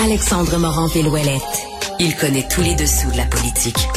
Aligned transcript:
Alexandre 0.00 0.58
Morand-Villouellette. 0.58 1.66
Il 1.98 2.14
connaît 2.16 2.46
tous 2.48 2.60
les 2.60 2.74
dessous 2.74 3.10
de 3.10 3.16
la 3.16 3.24
politique. 3.24 3.88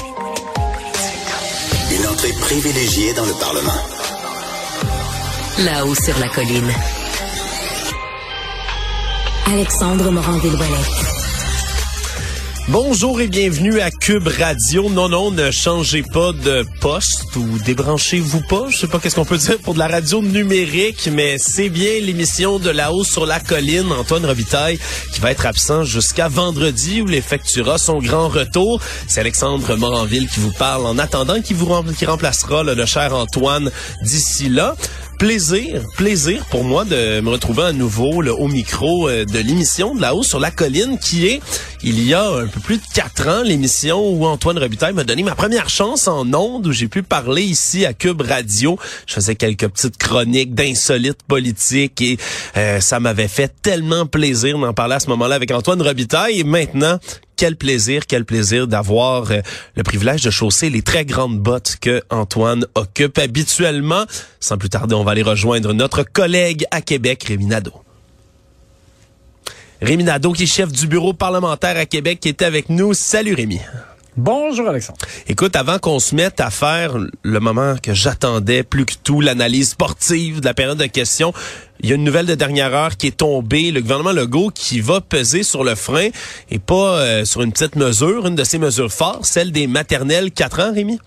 Une 1.92 2.08
entrée 2.08 2.34
privilégiée 2.40 3.14
dans 3.14 3.26
le 3.26 3.34
Parlement. 3.34 3.82
Là-haut 5.60 5.96
sur 5.96 6.18
la 6.20 6.30
colline. 6.30 6.72
Alexandre 9.52 10.10
Morand-Villouellette. 10.12 11.19
Bonjour 12.72 13.20
et 13.20 13.28
bienvenue 13.28 13.80
à 13.80 13.90
Cube 13.90 14.28
Radio. 14.28 14.92
Non, 14.92 15.10
non, 15.10 15.32
ne 15.32 15.50
changez 15.50 16.04
pas 16.04 16.34
de 16.34 16.64
poste 16.82 17.36
ou 17.36 17.58
débranchez-vous 17.66 18.42
pas. 18.48 18.66
Je 18.70 18.78
sais 18.78 18.88
pas 18.88 19.00
qu'est-ce 19.00 19.16
qu'on 19.16 19.26
peut 19.26 19.40
dire 19.40 19.58
pour 19.58 19.74
de 19.74 19.80
la 19.80 19.88
radio 19.88 20.22
numérique, 20.22 21.10
mais 21.12 21.40
c'est 21.40 21.70
bien 21.70 22.00
l'émission 22.00 22.60
de 22.60 22.70
La 22.70 22.94
hausse 22.94 23.10
sur 23.10 23.26
la 23.26 23.40
colline. 23.40 23.92
Antoine 23.92 24.24
Robitaille 24.24 24.78
qui 25.12 25.20
va 25.20 25.32
être 25.32 25.48
absent 25.48 25.84
jusqu'à 25.84 26.28
vendredi 26.28 27.02
où 27.02 27.08
il 27.08 27.16
effectuera 27.16 27.80
son 27.80 27.98
grand 27.98 28.28
retour. 28.28 28.80
C'est 29.08 29.22
Alexandre 29.22 29.76
Moranville 29.76 30.30
qui 30.30 30.40
vous 30.40 30.54
parle 30.54 30.86
en 30.86 31.00
attendant 31.00 31.42
qui 31.42 31.56
vous 31.56 31.68
qui 31.98 32.06
remplacera 32.06 32.62
le 32.62 32.86
cher 32.86 33.16
Antoine 33.16 33.72
d'ici 34.04 34.48
là 34.48 34.76
plaisir, 35.20 35.84
plaisir 35.98 36.46
pour 36.46 36.64
moi 36.64 36.86
de 36.86 37.20
me 37.20 37.30
retrouver 37.30 37.64
à 37.64 37.74
nouveau 37.74 38.22
là, 38.22 38.34
au 38.34 38.48
micro 38.48 39.10
euh, 39.10 39.26
de 39.26 39.38
l'émission 39.40 39.94
de 39.94 40.00
là-haut 40.02 40.24
sur 40.24 40.40
la 40.40 40.50
colline 40.50 40.98
qui 40.98 41.28
est, 41.28 41.42
il 41.84 42.02
y 42.02 42.14
a 42.14 42.26
un 42.26 42.48
peu 42.48 42.62
plus 42.62 42.78
de 42.78 42.84
quatre 42.94 43.28
ans, 43.28 43.44
l'émission 43.44 44.00
où 44.00 44.26
Antoine 44.26 44.58
Robitaille 44.58 44.94
m'a 44.94 45.04
donné 45.04 45.24
ma 45.24 45.36
première 45.36 45.70
chance 45.70 46.08
en 46.08 46.34
ondes 46.34 46.66
où 46.68 46.72
j'ai 46.72 46.88
pu 46.88 47.04
parler 47.04 47.44
ici 47.44 47.86
à 47.86 47.94
Cube 47.94 48.22
Radio. 48.22 48.80
Je 49.08 49.16
faisais 49.16 49.36
quelques 49.36 49.68
petites 49.68 49.98
chroniques 49.98 50.56
d'insolites 50.56 51.24
politiques 51.24 52.02
et 52.02 52.18
euh, 52.56 52.80
ça 52.80 53.02
m'avait 53.02 53.28
fait 53.28 53.54
tellement 53.62 54.06
plaisir 54.06 54.58
d'en 54.58 54.74
parler 54.74 54.96
à 54.96 55.00
ce 55.02 55.10
moment-là 55.10 55.36
avec 55.36 55.52
Antoine 55.52 55.82
Robitaille 55.82 56.40
et 56.40 56.44
maintenant 56.46 56.98
quel 57.40 57.56
plaisir, 57.56 58.06
quel 58.06 58.26
plaisir 58.26 58.68
d'avoir 58.68 59.32
euh, 59.32 59.40
le 59.78 59.84
privilège 59.84 60.24
de 60.24 60.30
chausser 60.30 60.70
les 60.70 60.82
très 60.82 61.06
grandes 61.06 61.40
bottes 61.40 61.78
que 61.80 62.02
Antoine 62.10 62.66
occupe 62.76 63.18
habituellement. 63.18 64.04
Sans 64.42 64.58
plus 64.58 64.68
tarder, 64.68 64.94
on 64.94 65.06
va 65.06 65.12
aller 65.12 65.22
rejoindre 65.22 65.72
notre 65.72 66.04
collègue 66.04 66.66
à 66.70 66.82
Québec, 66.82 67.24
Rémi 67.24 67.46
Nadeau. 67.46 67.72
Rémi 69.82 70.04
Nadeau, 70.04 70.34
qui 70.34 70.44
est 70.44 70.48
chef 70.48 70.70
du 70.74 70.86
bureau 70.86 71.14
parlementaire 71.14 71.78
à 71.78 71.86
Québec, 71.86 72.20
qui 72.20 72.28
était 72.28 72.44
avec 72.44 72.68
nous. 72.68 72.94
Salut 72.94 73.36
Rémi. 73.36 73.62
Bonjour 74.22 74.68
Alexandre. 74.68 75.00
Écoute, 75.30 75.56
avant 75.56 75.80
qu'on 75.80 75.98
se 76.00 76.14
mette 76.14 76.42
à 76.42 76.50
faire 76.50 76.98
le 77.24 77.40
moment 77.40 77.76
que 77.82 77.94
j'attendais 77.94 78.64
plus 78.64 78.86
que 78.86 78.96
tout, 79.02 79.22
l'analyse 79.22 79.70
sportive 79.70 80.42
de 80.42 80.46
la 80.46 80.54
période 80.54 80.78
de 80.78 80.88
questions, 80.88 81.32
il 81.80 81.88
y 81.88 81.94
a 81.94 81.96
une 81.96 82.04
nouvelle 82.04 82.26
de 82.26 82.36
dernière 82.36 82.74
heure 82.74 82.98
qui 82.98 83.08
est 83.08 83.16
tombée. 83.16 83.72
Le 83.72 83.80
gouvernement 83.80 84.12
Legault 84.12 84.50
qui 84.54 84.82
va 84.82 85.00
peser 85.00 85.44
sur 85.44 85.64
le 85.64 85.74
frein 85.74 86.10
et 86.52 86.60
pas 86.60 87.00
euh, 87.00 87.24
sur 87.24 87.44
une 87.44 87.54
petite 87.54 87.78
mesure, 87.78 88.28
une 88.28 88.36
de 88.36 88.44
ces 88.44 88.58
mesures 88.58 88.92
fortes, 88.92 89.24
celle 89.24 89.54
des 89.54 89.68
maternelles 89.68 90.32
4 90.32 90.60
ans, 90.60 90.74
Rémi. 90.74 91.00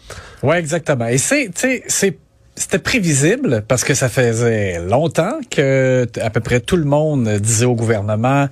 Ouais, 0.42 0.58
exactement. 0.58 1.06
Et 1.06 1.18
c'est, 1.18 1.50
tu 1.54 1.60
sais, 1.60 1.82
c'est 1.88 2.18
c'était 2.56 2.78
prévisible 2.78 3.62
parce 3.68 3.84
que 3.84 3.92
ça 3.92 4.08
faisait 4.08 4.78
longtemps 4.78 5.38
que 5.50 6.06
à 6.18 6.30
peu 6.30 6.40
près 6.40 6.60
tout 6.60 6.76
le 6.76 6.84
monde 6.84 7.28
disait 7.40 7.66
au 7.66 7.74
gouvernement 7.74 8.48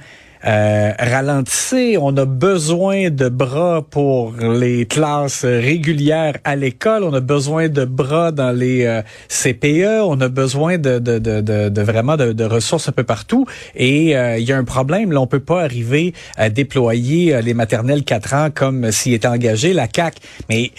euh, 0.47 0.93
ralentissez, 0.99 1.99
on 2.01 2.17
a 2.17 2.25
besoin 2.25 3.11
de 3.11 3.29
bras 3.29 3.83
pour 3.83 4.33
les 4.37 4.87
classes 4.87 5.45
régulières 5.45 6.39
à 6.45 6.57
l'école, 6.57 7.05
on 7.05 7.13
a 7.13 7.21
besoin 7.21 7.69
de 7.69 7.85
bras 7.85 8.33
dans 8.33 8.51
les 8.51 8.87
euh, 8.87 9.03
CPE, 9.29 10.03
on 10.03 10.19
a 10.21 10.29
besoin 10.29 10.79
de, 10.79 10.99
de, 10.99 11.19
de, 11.19 11.41
de, 11.41 11.83
vraiment 11.83 12.17
de, 12.17 12.45
ressources 12.45 12.89
un 12.89 12.93
peu 12.93 13.05
partout. 13.05 13.45
Et 13.77 14.17
euh, 14.17 14.39
il 14.39 14.49
y 14.49 14.53
a 14.53 14.57
un 14.57 14.65
problème, 14.65 15.13
là, 15.13 15.21
on 15.21 15.27
peut 15.27 15.41
pas 15.41 15.63
arriver 15.63 16.15
à 16.37 16.49
déployer 16.49 17.35
euh, 17.35 17.41
les 17.43 17.55
maternelles 17.55 18.05
4 18.05 18.35
ans 18.35 18.49
comme 18.55 18.91
s'il 18.93 19.13
était 19.13 19.29
engagé, 19.29 19.75
la 19.75 19.89
CAC. 19.89 20.17
Mais 20.49 20.71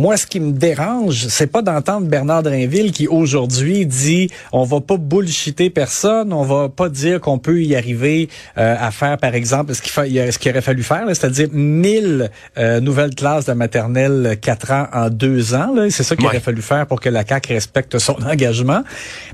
moi, 0.00 0.16
ce 0.16 0.26
qui 0.26 0.40
me 0.40 0.52
dérange, 0.52 1.26
c'est 1.28 1.46
pas 1.46 1.60
d'entendre 1.60 2.06
Bernard 2.06 2.42
Drinville 2.42 2.90
qui 2.90 3.06
aujourd'hui 3.06 3.84
dit 3.84 4.30
on 4.50 4.64
va 4.64 4.80
pas 4.80 4.96
bullshiter 4.96 5.68
personne, 5.68 6.32
on 6.32 6.42
va 6.42 6.70
pas 6.70 6.88
dire 6.88 7.20
qu'on 7.20 7.38
peut 7.38 7.60
y 7.62 7.76
arriver 7.76 8.30
euh, 8.56 8.76
à 8.80 8.90
faire, 8.92 9.18
par 9.18 9.34
exemple, 9.34 9.74
ce 9.74 9.82
qu'il 9.82 9.90
fa- 9.92 10.06
ce 10.06 10.38
qu'il 10.38 10.50
aurait 10.52 10.62
fallu 10.62 10.82
faire, 10.82 11.04
c'est-à-dire 11.08 11.48
1000 11.52 12.30
euh, 12.56 12.80
nouvelles 12.80 13.14
classes 13.14 13.44
de 13.44 13.52
maternelle 13.52 14.38
4 14.40 14.72
ans 14.72 14.86
en 14.94 15.10
deux 15.10 15.52
ans. 15.54 15.74
là. 15.74 15.90
C'est 15.90 16.02
ça 16.02 16.16
qu'il 16.16 16.24
Ouais. 16.24 16.30
aurait 16.30 16.40
fallu 16.40 16.62
faire 16.62 16.86
pour 16.86 16.98
que 17.00 17.10
la 17.10 17.22
CAC 17.24 17.46
respecte 17.48 17.98
son 17.98 18.14
engagement. 18.26 18.82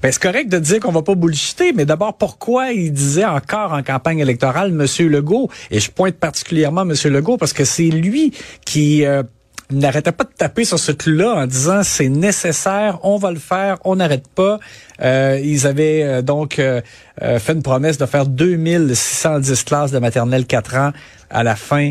Ben, 0.02 0.10
c'est 0.10 0.20
correct 0.22 0.48
de 0.50 0.58
dire 0.58 0.80
qu'on 0.80 0.90
va 0.92 1.02
pas 1.02 1.14
bullshiter, 1.14 1.72
mais 1.74 1.84
d'abord, 1.84 2.14
pourquoi 2.18 2.72
il 2.72 2.92
disait 2.92 3.24
encore 3.24 3.72
en 3.72 3.84
campagne 3.84 4.18
électorale 4.18 4.72
Monsieur 4.72 5.08
Legault? 5.08 5.48
Et 5.70 5.78
je 5.78 5.92
pointe 5.92 6.16
particulièrement 6.16 6.84
Monsieur 6.84 7.10
Legault 7.10 7.36
parce 7.36 7.52
que 7.52 7.64
c'est 7.64 7.84
lui 7.84 8.32
qui... 8.64 9.04
euh, 9.06 9.22
n'arrêtait 9.70 10.12
pas 10.12 10.24
de 10.24 10.30
taper 10.36 10.64
sur 10.64 10.78
ce 10.78 10.92
clou-là 10.92 11.34
en 11.34 11.46
disant 11.46 11.82
c'est 11.82 12.08
nécessaire, 12.08 12.98
on 13.02 13.16
va 13.16 13.30
le 13.30 13.38
faire, 13.38 13.78
on 13.84 13.96
n'arrête 13.96 14.28
pas. 14.28 14.58
Euh, 15.02 15.40
ils 15.42 15.66
avaient 15.66 16.02
euh, 16.02 16.22
donc 16.22 16.58
euh, 16.58 16.80
euh, 17.22 17.38
fait 17.38 17.52
une 17.52 17.62
promesse 17.62 17.98
de 17.98 18.06
faire 18.06 18.26
2610 18.26 19.64
classes 19.64 19.90
de 19.90 19.98
maternelle 19.98 20.46
4 20.46 20.76
ans 20.76 20.92
à 21.30 21.42
la 21.42 21.56
fin 21.56 21.90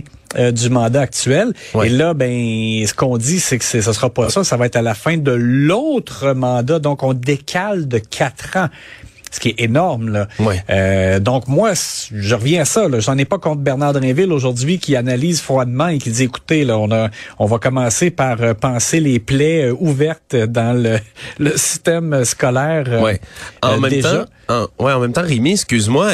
du 0.51 0.69
mandat 0.69 0.99
actuel. 0.99 1.53
Et 1.81 1.87
là, 1.87 2.13
ben, 2.13 2.85
ce 2.85 2.93
qu'on 2.93 3.17
dit, 3.17 3.39
c'est 3.39 3.57
que 3.57 3.63
ce 3.63 3.79
sera 3.81 4.09
pas 4.09 4.29
ça, 4.29 4.43
ça 4.43 4.57
va 4.57 4.65
être 4.65 4.75
à 4.75 4.81
la 4.81 4.93
fin 4.93 5.15
de 5.15 5.31
l'autre 5.31 6.33
mandat. 6.33 6.79
Donc, 6.79 7.03
on 7.03 7.13
décale 7.13 7.87
de 7.87 7.99
4 7.99 8.57
ans. 8.57 8.67
Ce 9.31 9.39
qui 9.39 9.49
est 9.49 9.59
énorme, 9.61 10.09
là. 10.09 10.27
Ouais. 10.39 10.63
Euh, 10.69 11.19
donc 11.19 11.47
moi, 11.47 11.73
je 12.13 12.35
reviens 12.35 12.61
à 12.61 12.65
ça. 12.65 12.87
J'en 12.99 13.17
ai 13.17 13.25
pas 13.25 13.37
contre 13.37 13.61
Bernard 13.61 13.93
Drinville 13.93 14.31
aujourd'hui 14.31 14.79
qui 14.79 14.95
analyse 14.95 15.41
froidement 15.41 15.87
et 15.87 15.97
qui 15.97 16.09
dit 16.09 16.23
écoutez, 16.23 16.63
là, 16.63 16.77
on 16.77 16.89
a, 16.91 17.09
on 17.39 17.45
va 17.45 17.57
commencer 17.59 18.11
par 18.11 18.41
euh, 18.41 18.53
penser 18.53 18.99
les 18.99 19.19
plaies 19.19 19.65
euh, 19.65 19.75
ouvertes 19.79 20.35
dans 20.35 20.73
le, 20.81 20.99
le 21.39 21.57
système 21.57 22.23
scolaire. 22.23 22.85
euh, 22.87 23.01
Ouais. 23.01 23.19
En 23.61 23.73
euh, 23.73 23.77
même 23.79 23.91
déjà. 23.91 24.25
temps, 24.47 24.67
en, 24.79 24.83
ouais, 24.83 24.93
en 24.93 24.99
même 24.99 25.11
temps, 25.11 25.23
Rémi, 25.23 25.51
excuse-moi, 25.51 26.11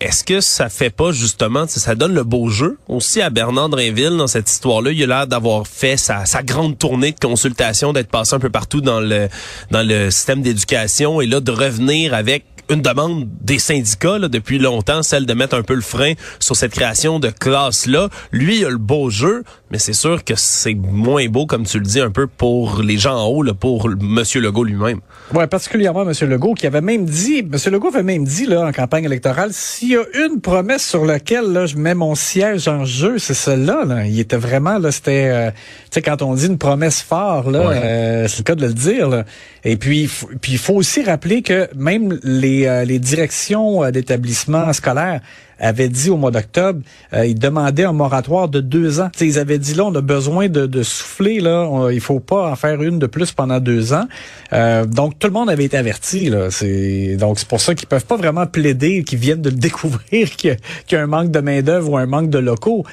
est-ce 0.00 0.24
que 0.24 0.40
ça 0.40 0.68
fait 0.68 0.90
pas 0.90 1.12
justement, 1.12 1.66
ça 1.68 1.94
donne 1.94 2.14
le 2.14 2.24
beau 2.24 2.48
jeu 2.48 2.78
aussi 2.88 3.20
à 3.20 3.28
Bernard 3.30 3.68
Drinville 3.68 4.16
dans 4.16 4.26
cette 4.28 4.50
histoire-là? 4.50 4.92
Il 4.92 5.02
a 5.04 5.06
l'air 5.06 5.26
d'avoir 5.26 5.66
fait 5.66 5.96
sa, 5.96 6.24
sa 6.24 6.42
grande 6.42 6.78
tournée 6.78 7.12
de 7.12 7.18
consultation, 7.20 7.92
d'être 7.92 8.08
passé 8.08 8.34
un 8.34 8.38
peu 8.38 8.50
partout 8.50 8.80
dans 8.80 9.00
le 9.00 9.28
dans 9.70 9.86
le 9.86 10.10
système 10.10 10.42
d'éducation 10.42 11.20
et 11.20 11.26
là 11.26 11.40
de 11.40 11.50
revenir 11.52 12.14
avec 12.14 12.44
une 12.72 12.82
demande 12.82 13.28
des 13.40 13.58
syndicats 13.58 14.18
là, 14.18 14.28
depuis 14.28 14.58
longtemps, 14.58 15.02
celle 15.02 15.26
de 15.26 15.34
mettre 15.34 15.56
un 15.56 15.62
peu 15.62 15.74
le 15.74 15.80
frein 15.80 16.12
sur 16.38 16.56
cette 16.56 16.72
création 16.72 17.18
de 17.18 17.28
classe-là. 17.28 18.08
Lui, 18.30 18.58
il 18.60 18.64
a 18.64 18.70
le 18.70 18.78
beau 18.78 19.10
jeu, 19.10 19.44
mais 19.70 19.78
c'est 19.78 19.92
sûr 19.92 20.24
que 20.24 20.34
c'est 20.36 20.74
moins 20.74 21.26
beau, 21.28 21.46
comme 21.46 21.64
tu 21.64 21.78
le 21.78 21.84
dis, 21.84 22.00
un 22.00 22.10
peu 22.10 22.26
pour 22.26 22.82
les 22.82 22.98
gens 22.98 23.16
en 23.16 23.26
haut, 23.26 23.42
là, 23.42 23.54
pour 23.54 23.88
Monsieur 24.00 24.40
Legault 24.40 24.64
lui-même. 24.64 25.00
Ouais, 25.34 25.46
particulièrement 25.46 26.02
M. 26.08 26.12
Legault, 26.28 26.54
qui 26.54 26.66
avait 26.66 26.80
même 26.80 27.04
dit, 27.04 27.38
M. 27.40 27.56
Legault 27.72 27.88
avait 27.88 28.02
même 28.02 28.24
dit 28.24 28.46
là 28.46 28.66
en 28.66 28.72
campagne 28.72 29.04
électorale, 29.04 29.50
s'il 29.52 29.90
y 29.90 29.96
a 29.96 30.02
une 30.26 30.40
promesse 30.40 30.86
sur 30.86 31.04
laquelle 31.04 31.52
là 31.52 31.66
je 31.66 31.76
mets 31.76 31.94
mon 31.94 32.14
siège 32.14 32.68
en 32.68 32.84
jeu, 32.84 33.18
c'est 33.18 33.34
celle-là. 33.34 33.84
Là. 33.84 34.06
Il 34.06 34.18
était 34.18 34.36
vraiment 34.36 34.78
là, 34.78 34.90
c'était, 34.92 35.28
euh, 35.30 35.50
tu 35.50 35.56
sais, 35.92 36.02
quand 36.02 36.22
on 36.22 36.34
dit 36.34 36.46
une 36.46 36.58
promesse 36.58 37.00
fort 37.02 37.50
là, 37.50 37.68
Ouais. 37.68 37.80
euh, 37.82 38.28
c'est 38.28 38.38
le 38.38 38.44
cas 38.44 38.54
de 38.54 38.66
le 38.66 38.72
dire. 38.74 39.08
Là. 39.08 39.24
Et 39.64 39.76
puis, 39.76 40.10
puis 40.40 40.52
il 40.52 40.58
faut 40.58 40.74
aussi 40.74 41.02
rappeler 41.02 41.42
que 41.42 41.68
même 41.76 42.18
les 42.22 42.61
les, 42.62 42.68
euh, 42.68 42.84
les 42.84 42.98
directions 42.98 43.90
d'établissements 43.90 44.72
scolaires 44.72 45.20
avaient 45.58 45.88
dit 45.88 46.10
au 46.10 46.16
mois 46.16 46.32
d'octobre, 46.32 46.80
ils 47.12 47.38
demandaient 47.38 47.84
un 47.84 47.92
moratoire 47.92 48.48
de 48.48 48.60
deux 48.60 48.98
ans. 48.98 49.10
T'sais, 49.10 49.28
ils 49.28 49.38
avaient 49.38 49.60
dit 49.60 49.74
là, 49.74 49.84
on 49.84 49.94
a 49.94 50.00
besoin 50.00 50.48
de, 50.48 50.66
de 50.66 50.82
souffler, 50.82 51.38
là, 51.38 51.88
il 51.92 52.00
faut 52.00 52.18
pas 52.18 52.50
en 52.50 52.56
faire 52.56 52.82
une 52.82 52.98
de 52.98 53.06
plus 53.06 53.30
pendant 53.30 53.60
deux 53.60 53.92
ans. 53.92 54.08
donc 54.50 55.20
tout 55.20 55.28
le 55.28 55.32
monde 55.32 55.48
avait 55.48 55.64
été 55.64 55.76
averti. 55.76 56.30
Là. 56.30 56.50
C'est, 56.50 57.16
donc 57.16 57.38
c'est 57.38 57.46
pour 57.46 57.60
ça 57.60 57.76
qu'ils 57.76 57.86
peuvent 57.86 58.04
pas 58.04 58.16
vraiment 58.16 58.44
plaider, 58.46 59.04
qu'ils 59.04 59.20
viennent 59.20 59.42
de 59.42 59.50
le 59.50 59.56
découvrir 59.68 60.30
qu'il 60.30 60.56
y, 60.90 60.94
a, 60.96 61.00
un 61.00 61.06
manque 61.06 61.30
de 61.30 61.38
main-d'œuvre 61.38 61.92
ou 61.92 61.96
un 61.96 62.06
manque 62.06 62.30
de 62.30 62.38
locaux. 62.38 62.84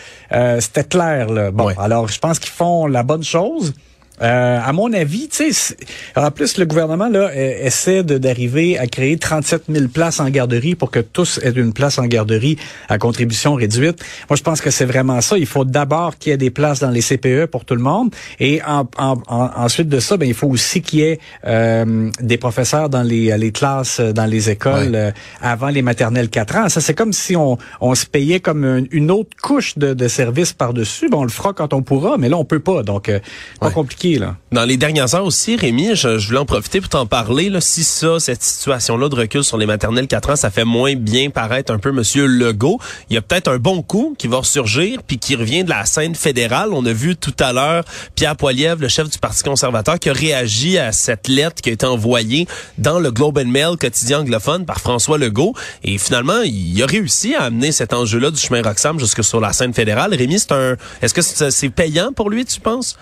C'était 0.60 0.84
clair. 0.84 1.32
Là. 1.32 1.50
Bon, 1.50 1.70
alors 1.70 2.08
je 2.08 2.20
pense 2.20 2.38
qu'ils 2.38 2.52
font 2.52 2.86
la 2.86 3.02
bonne 3.02 3.24
chose. 3.24 3.74
Euh, 4.22 4.60
à 4.64 4.74
mon 4.74 4.92
avis, 4.94 5.30
tu 5.30 5.54
sais, 5.54 5.76
en 6.16 6.30
plus 6.32 6.58
le 6.58 6.66
gouvernement 6.66 7.08
là 7.08 7.32
essaie 7.34 8.04
d'arriver 8.04 8.78
à 8.78 8.88
créer 8.88 9.18
37 9.18 9.64
000 9.70 9.88
places 9.88 10.20
en 10.20 10.30
garderie 10.30 10.76
pour 10.76 10.92
que 10.92 11.00
tous 11.00 11.40
aient 11.44 11.52
une 11.52 11.74
place 11.74 11.98
en 12.00 12.06
garderie 12.06 12.58
à 12.90 12.98
contribution 12.98 13.56
réduite. 13.56 14.04
Moi, 14.30 14.36
je 14.36 14.44
pense 14.44 14.62
que 14.62 14.72
c'est 14.72 14.86
vraiment 14.86 15.22
ça. 15.22 15.38
Il 15.38 15.46
faut 15.46 15.66
d'abord 15.66 16.18
qu'il 16.18 16.32
y 16.32 16.34
ait 16.34 16.38
des 16.38 16.50
places 16.50 16.80
dans 16.80 16.90
les 16.90 17.02
CPE 17.02 17.46
pour 17.46 17.66
tout 17.66 17.76
le 17.76 17.82
monde, 17.82 18.14
et 18.40 18.62
en, 18.64 18.88
en, 18.98 19.22
ensuite 19.28 19.90
de 19.90 20.00
ça, 20.00 20.18
ben 20.18 20.28
il 20.28 20.34
faut 20.34 20.48
aussi 20.48 20.82
qu'il 20.82 21.00
y 21.00 21.04
ait 21.04 21.20
euh, 21.46 22.10
des 22.20 22.38
professeurs 22.38 22.90
dans 22.90 23.04
les, 23.04 23.38
les 23.38 23.52
classes, 23.52 24.00
dans 24.00 24.26
les 24.26 24.50
écoles 24.50 24.96
euh, 24.96 25.12
avant 25.42 25.70
les 25.70 25.82
maternelles 25.82 26.30
4 26.30 26.56
ans. 26.58 26.70
Ça, 26.70 26.82
c'est 26.82 26.94
comme 26.94 27.14
si 27.14 27.36
on, 27.36 27.58
on 27.82 27.96
se 27.96 28.06
payait 28.06 28.40
comme 28.40 28.86
une, 28.92 29.10
autre 29.12 29.32
couche 29.42 29.78
de, 29.78 29.94
de 29.94 30.08
services 30.08 30.54
par 30.54 30.74
dessus. 30.74 31.10
Bon, 31.10 31.22
on 31.22 31.24
le 31.24 31.30
fera 31.30 31.54
quand 31.54 31.74
on 31.74 31.82
pourra, 31.82 32.18
mais 32.18 32.30
là 32.30 32.38
on 32.38 32.46
peut 32.46 32.60
pas. 32.60 32.84
Donc, 32.84 33.12
pas 33.60 33.72
compliqué. 33.72 34.09
Dans 34.52 34.66
les 34.66 34.78
dernières 34.78 35.14
heures 35.14 35.26
aussi, 35.26 35.56
Rémi, 35.56 35.96
je, 35.96 36.28
voulais 36.28 36.40
en 36.40 36.46
profiter 36.46 36.82
pour 36.82 36.90
t'en 36.90 37.06
parler. 37.06 37.50
Là, 37.50 37.62
si 37.62 37.84
ça, 37.84 38.20
cette 38.20 38.42
situation-là 38.42 39.10
de 39.10 39.16
recul 39.16 39.44
sur 39.44 39.58
les 39.58 39.66
maternelles 39.66 40.08
4 40.08 40.32
ans, 40.32 40.36
ça 40.36 40.50
fait 40.50 40.66
moins 40.66 40.96
bien 40.96 41.30
paraître 41.30 41.72
un 41.72 41.78
peu 41.78 41.92
Monsieur 41.92 42.26
Legault, 42.26 42.80
il 43.10 43.16
y 43.16 43.18
a 43.18 43.22
peut-être 43.22 43.48
un 43.50 43.58
bon 43.58 43.82
coup 43.82 44.16
qui 44.18 44.28
va 44.28 44.38
ressurgir 44.38 45.02
puis 45.06 45.18
qui 45.18 45.36
revient 45.36 45.64
de 45.64 45.70
la 45.70 45.86
scène 45.86 46.16
fédérale. 46.16 46.70
On 46.74 46.86
a 46.86 46.94
vu 46.94 47.16
tout 47.16 47.34
à 47.40 47.54
l'heure 47.54 47.84
Pierre 48.16 48.36
Poilievre, 48.36 48.82
le 48.82 48.88
chef 48.88 49.10
du 49.10 49.20
Parti 49.20 49.44
conservateur, 49.44 50.00
qui 50.00 50.10
a 50.10 50.14
réagi 50.14 50.78
à 50.78 50.92
cette 50.92 51.28
lettre 51.28 51.62
qui 51.62 51.70
a 51.70 51.74
été 51.74 51.86
envoyée 51.86 52.48
dans 52.78 53.00
le 53.00 53.12
Globe 53.12 53.38
and 53.38 53.50
Mail 53.50 53.78
quotidien 53.80 54.22
anglophone 54.22 54.66
par 54.66 54.80
François 54.80 55.18
Legault. 55.18 55.54
Et 55.84 55.98
finalement, 55.98 56.42
il 56.44 56.82
a 56.82 56.86
réussi 56.86 57.36
à 57.36 57.44
amener 57.44 57.72
cet 57.72 57.94
enjeu-là 57.94 58.32
du 58.32 58.40
chemin 58.40 58.62
Roxham 58.62 59.00
jusque 59.00 59.24
sur 59.24 59.40
la 59.40 59.54
scène 59.54 59.74
fédérale. 59.74 60.14
Rémi, 60.16 60.40
c'est 60.40 60.52
un, 60.52 60.76
est-ce 61.02 61.14
que 61.14 61.22
c'est 61.22 61.70
payant 61.70 62.12
pour 62.14 62.30
lui, 62.30 62.46
tu 62.46 62.60
penses? 62.60 62.98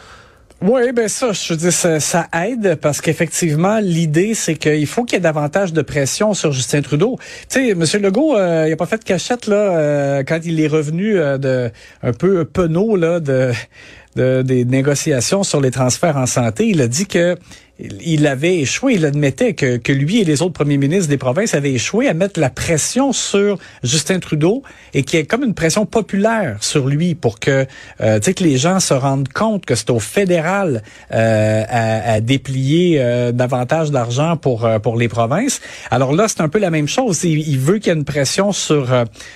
Oui, 0.59 0.91
ben 0.91 1.07
ça, 1.07 1.33
je 1.33 1.53
veux 1.53 1.57
dire, 1.57 1.71
ça, 1.71 2.27
aide 2.33 2.79
parce 2.81 2.99
qu'effectivement, 2.99 3.77
l'idée, 3.77 4.33
c'est 4.33 4.55
qu'il 4.55 4.87
faut 4.87 5.03
qu'il 5.03 5.17
y 5.17 5.17
ait 5.17 5.21
davantage 5.21 5.71
de 5.71 5.83
pression 5.83 6.33
sur 6.33 6.51
Justin 6.51 6.81
Trudeau. 6.81 7.17
Tu 7.47 7.59
sais, 7.59 7.69
M. 7.69 8.01
Legault, 8.01 8.35
euh, 8.35 8.65
il 8.67 8.73
a 8.73 8.75
pas 8.75 8.87
fait 8.87 8.97
de 8.97 9.03
cachette 9.03 9.45
là 9.45 9.55
euh, 9.55 10.23
quand 10.23 10.39
il 10.43 10.59
est 10.59 10.67
revenu 10.67 11.19
euh, 11.19 11.37
de 11.37 11.69
un 12.01 12.11
peu 12.11 12.43
penaud 12.43 12.95
là 12.95 13.19
de, 13.19 13.51
de 14.15 14.41
des 14.41 14.65
négociations 14.65 15.43
sur 15.43 15.61
les 15.61 15.69
transferts 15.69 16.17
en 16.17 16.25
santé. 16.25 16.65
Il 16.65 16.81
a 16.81 16.87
dit 16.87 17.05
que 17.05 17.37
il 17.79 18.27
avait 18.27 18.57
échoué, 18.57 18.93
il 18.95 19.05
admettait 19.05 19.53
que, 19.53 19.77
que 19.77 19.91
lui 19.91 20.19
et 20.21 20.23
les 20.23 20.41
autres 20.41 20.53
premiers 20.53 20.77
ministres 20.77 21.09
des 21.09 21.17
provinces 21.17 21.53
avaient 21.53 21.73
échoué 21.73 22.07
à 22.07 22.13
mettre 22.13 22.39
la 22.39 22.49
pression 22.49 23.13
sur 23.13 23.57
Justin 23.83 24.19
Trudeau 24.19 24.63
et 24.93 25.03
qu'il 25.03 25.19
y 25.19 25.21
ait 25.21 25.25
comme 25.25 25.43
une 25.43 25.53
pression 25.53 25.85
populaire 25.85 26.57
sur 26.61 26.87
lui 26.87 27.15
pour 27.15 27.39
que, 27.39 27.65
euh, 28.01 28.19
que 28.19 28.43
les 28.43 28.57
gens 28.57 28.79
se 28.79 28.93
rendent 28.93 29.29
compte 29.29 29.65
que 29.65 29.75
c'est 29.75 29.89
au 29.89 29.99
fédéral 29.99 30.81
euh, 31.13 31.63
à, 31.69 32.19
déplier 32.21 32.97
euh, 32.99 33.31
davantage 33.31 33.91
d'argent 33.91 34.37
pour 34.37 34.65
euh, 34.65 34.79
pour 34.79 34.97
les 34.97 35.07
provinces. 35.07 35.61
Alors 35.91 36.13
là, 36.13 36.27
c'est 36.27 36.41
un 36.41 36.49
peu 36.49 36.59
la 36.59 36.71
même 36.71 36.87
chose. 36.87 37.23
Il, 37.23 37.59
veut 37.59 37.77
qu'il 37.77 37.87
y 37.87 37.95
ait 37.95 37.97
une 37.97 38.05
pression 38.05 38.51
sur 38.51 38.93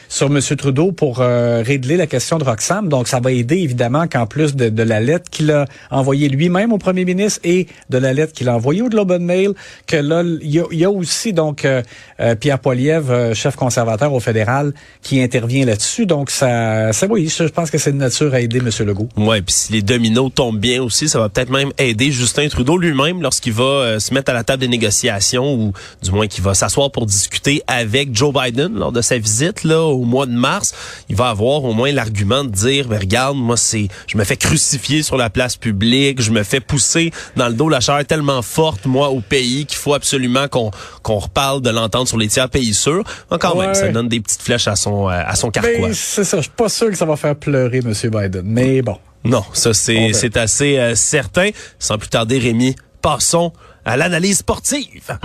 sur 0.09 0.27
M. 0.27 0.39
Trudeau 0.57 0.91
pour 0.91 1.17
régler 1.17 1.97
la 1.97 2.07
question 2.07 2.37
de 2.37 2.43
Roxham. 2.43 2.89
Donc, 2.89 3.07
ça 3.07 3.19
va 3.19 3.31
aider 3.31 3.57
évidemment 3.57 4.07
qu'en 4.07 4.25
plus 4.25 4.55
de 4.55 4.83
la 4.83 4.99
lettre 4.99 5.29
qu'il 5.29 5.51
a 5.51 5.65
envoyée 5.89 6.29
lui-même 6.29 6.73
au 6.73 6.77
premier 6.77 7.05
ministre 7.05 7.39
et 7.43 7.67
de 7.89 7.97
la 7.97 8.13
lettre 8.13 8.30
qu'il 8.31 8.49
a 8.49 8.55
envoyé 8.55 8.81
au 8.81 8.89
Globe 8.89 9.11
and 9.11 9.19
Mail, 9.19 9.53
que 9.87 9.97
là, 9.97 10.23
il 10.23 10.49
y, 10.51 10.85
a 10.85 10.89
aussi 10.89 11.33
donc 11.33 11.65
euh, 11.65 11.81
euh, 12.19 12.35
Pierre 12.35 12.59
Poilievre, 12.59 13.11
euh, 13.11 13.33
chef 13.33 13.55
conservateur 13.55 14.13
au 14.13 14.19
fédéral, 14.19 14.73
qui 15.01 15.21
intervient 15.21 15.65
là-dessus. 15.65 16.05
Donc 16.05 16.29
ça, 16.29 16.93
ça 16.93 17.07
oui, 17.07 17.27
je 17.27 17.43
pense 17.45 17.69
que 17.69 17.77
c'est 17.77 17.91
de 17.91 17.97
nature 17.97 18.33
à 18.33 18.39
aider 18.39 18.59
M. 18.59 18.69
Legault. 18.85 19.09
Ouais, 19.17 19.41
puis 19.41 19.53
si 19.53 19.73
les 19.73 19.81
dominos 19.81 20.31
tombent 20.33 20.59
bien 20.59 20.81
aussi, 20.81 21.09
ça 21.09 21.19
va 21.19 21.29
peut-être 21.29 21.49
même 21.49 21.71
aider 21.77 22.11
Justin 22.11 22.47
Trudeau 22.47 22.77
lui-même 22.77 23.21
lorsqu'il 23.21 23.53
va 23.53 23.99
se 23.99 24.13
mettre 24.13 24.31
à 24.31 24.33
la 24.33 24.43
table 24.43 24.61
des 24.61 24.67
négociations 24.67 25.53
ou 25.53 25.73
du 26.01 26.11
moins 26.11 26.27
qu'il 26.27 26.43
va 26.43 26.53
s'asseoir 26.53 26.91
pour 26.91 27.05
discuter 27.05 27.63
avec 27.67 28.15
Joe 28.15 28.33
Biden 28.33 28.73
lors 28.73 28.91
de 28.91 29.01
sa 29.01 29.17
visite 29.17 29.63
là 29.63 29.81
au 29.81 30.03
mois 30.03 30.25
de 30.25 30.31
mars. 30.31 30.73
Il 31.09 31.15
va 31.15 31.29
avoir 31.29 31.63
au 31.63 31.73
moins 31.73 31.91
l'argument 31.91 32.43
de 32.43 32.49
dire, 32.49 32.87
mais 32.89 32.97
regarde, 32.97 33.37
moi 33.37 33.57
c'est, 33.57 33.87
je 34.07 34.17
me 34.17 34.23
fais 34.23 34.37
crucifier 34.37 35.03
sur 35.03 35.17
la 35.17 35.29
place 35.29 35.55
publique, 35.57 36.21
je 36.21 36.31
me 36.31 36.43
fais 36.43 36.59
pousser 36.59 37.11
dans 37.35 37.47
le 37.47 37.53
dos 37.53 37.69
la 37.69 37.79
chair 37.79 38.05
tellement 38.05 38.20
forte, 38.41 38.85
moi, 38.85 39.09
au 39.09 39.21
pays, 39.21 39.65
qu'il 39.65 39.77
faut 39.77 39.93
absolument 39.93 40.47
qu'on 40.47 40.71
qu'on 41.03 41.19
reparle 41.19 41.61
de 41.61 41.69
l'entente 41.69 42.07
sur 42.07 42.17
les 42.17 42.27
tiers 42.27 42.49
pays 42.49 42.73
sûrs. 42.73 43.03
quand 43.29 43.55
même, 43.55 43.73
ça 43.73 43.89
donne 43.89 44.07
des 44.07 44.19
petites 44.19 44.41
flèches 44.41 44.67
à 44.67 44.75
son, 44.75 45.09
euh, 45.09 45.23
à 45.25 45.35
son 45.35 45.51
carquois. 45.51 45.87
Ben, 45.87 45.93
c'est 45.93 46.23
ça. 46.23 46.37
Je 46.37 46.43
suis 46.43 46.51
pas 46.51 46.69
sûr 46.69 46.89
que 46.89 46.95
ça 46.95 47.05
va 47.05 47.15
faire 47.15 47.35
pleurer 47.35 47.79
M. 47.79 47.93
Biden. 47.93 48.43
Mais 48.45 48.81
bon. 48.81 48.97
Non, 49.23 49.43
ça, 49.53 49.73
c'est, 49.73 50.13
c'est 50.13 50.37
assez 50.37 50.77
euh, 50.77 50.95
certain. 50.95 51.49
Sans 51.77 51.97
plus 51.97 52.09
tarder, 52.09 52.39
Rémi, 52.39 52.75
passons 53.01 53.53
à 53.85 53.97
l'analyse 53.97 54.39
sportive. 54.39 55.17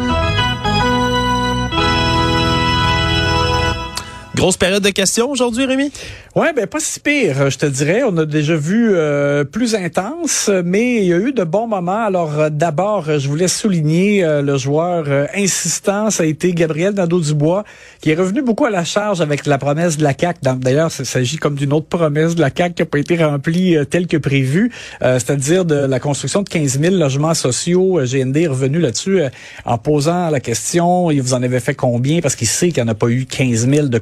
Grosse 4.37 4.59
période 4.59 4.83
de 4.83 4.91
questions 4.91 5.31
aujourd'hui, 5.31 5.65
Rémi? 5.65 5.91
Ouais, 6.35 6.53
ben 6.53 6.67
pas 6.67 6.79
si 6.79 7.01
pire, 7.01 7.49
je 7.49 7.57
te 7.57 7.65
dirais. 7.65 8.03
On 8.07 8.15
a 8.19 8.27
déjà 8.27 8.55
vu 8.55 8.91
euh, 8.93 9.45
plus 9.45 9.75
intense, 9.75 10.51
mais 10.63 10.97
il 10.97 11.05
y 11.05 11.15
a 11.15 11.17
eu 11.17 11.33
de 11.33 11.43
bons 11.43 11.67
moments. 11.67 12.05
Alors 12.05 12.39
euh, 12.39 12.51
d'abord, 12.51 13.07
je 13.19 13.27
voulais 13.27 13.49
souligner 13.49 14.23
euh, 14.23 14.43
le 14.43 14.59
joueur 14.59 15.07
insistant, 15.35 16.11
ça 16.11 16.25
a 16.25 16.27
été 16.27 16.53
Gabriel 16.53 16.93
Nadeau-Dubois, 16.93 17.65
qui 18.03 18.11
est 18.11 18.15
revenu 18.15 18.43
beaucoup 18.43 18.67
à 18.67 18.71
la 18.71 18.85
charge 18.85 19.23
avec 19.23 19.47
la 19.47 19.57
promesse 19.57 19.97
de 19.97 20.03
la 20.03 20.13
CAQ. 20.13 20.41
D'ailleurs, 20.43 20.91
il 20.99 21.07
s'agit 21.07 21.39
comme 21.39 21.55
d'une 21.55 21.73
autre 21.73 21.89
promesse 21.89 22.35
de 22.35 22.43
la 22.43 22.51
CAQ 22.55 22.75
qui 22.75 22.83
n'a 22.83 22.87
pas 22.87 22.99
été 22.99 23.17
remplie 23.17 23.75
telle 23.89 24.07
que 24.07 24.19
prévue, 24.19 24.71
c'est-à-dire 25.01 25.65
de 25.65 25.75
la 25.75 25.99
construction 25.99 26.43
de 26.43 26.49
15 26.51 26.79
000 26.79 26.97
logements 26.97 27.33
sociaux. 27.33 28.01
GND 28.05 28.37
est 28.37 28.47
revenu 28.47 28.81
là-dessus 28.81 29.23
en 29.65 29.79
posant 29.79 30.29
la 30.29 30.41
question, 30.41 31.11
il 31.11 31.23
vous 31.23 31.33
en 31.33 31.43
avait 31.43 31.61
fait 31.61 31.75
combien? 31.75 32.21
Parce 32.21 32.37
qu'il 32.37 32.47
sait 32.47 32.69
qu'il 32.69 32.83
n'y 32.83 32.91
en 32.91 32.93
a 32.93 32.95
pas 32.95 33.09
eu 33.09 33.25
15 33.25 33.69
000 33.71 33.87
de 33.87 33.99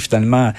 finalement 0.00 0.52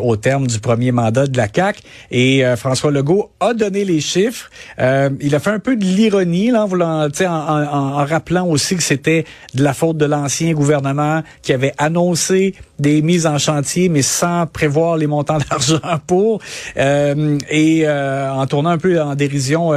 au 0.00 0.16
terme 0.16 0.46
du 0.46 0.58
premier 0.58 0.92
mandat 0.92 1.26
de 1.26 1.36
la 1.36 1.48
CAC. 1.48 1.82
Et 2.10 2.44
euh, 2.44 2.56
François 2.56 2.90
Legault 2.90 3.30
a 3.40 3.54
donné 3.54 3.84
les 3.84 4.00
chiffres. 4.00 4.50
Euh, 4.78 5.10
il 5.20 5.34
a 5.34 5.40
fait 5.40 5.50
un 5.50 5.58
peu 5.58 5.76
de 5.76 5.84
l'ironie 5.84 6.50
là, 6.50 6.64
en, 6.64 6.66
voulant, 6.66 7.08
en, 7.08 7.26
en, 7.26 8.04
rappelant 8.04 8.46
aussi 8.46 8.76
que 8.76 8.82
c'était 8.82 9.24
de 9.54 9.62
la 9.62 9.74
faute 9.74 9.96
de 9.96 10.06
l'ancien 10.06 10.52
gouvernement 10.52 11.22
qui 11.42 11.52
avait 11.52 11.72
annoncé 11.78 12.54
des 12.78 13.02
mises 13.02 13.26
en 13.26 13.38
chantier, 13.38 13.88
mais 13.88 14.02
sans 14.02 14.46
prévoir 14.46 14.96
les 14.96 15.06
montants 15.06 15.38
d'argent 15.50 15.80
pour, 16.06 16.40
euh, 16.76 17.38
et 17.50 17.88
en 17.88 18.46
tournant 18.46 18.70
un 18.70 18.78
peu 18.78 19.00
en 19.00 19.14
dérision 19.14 19.70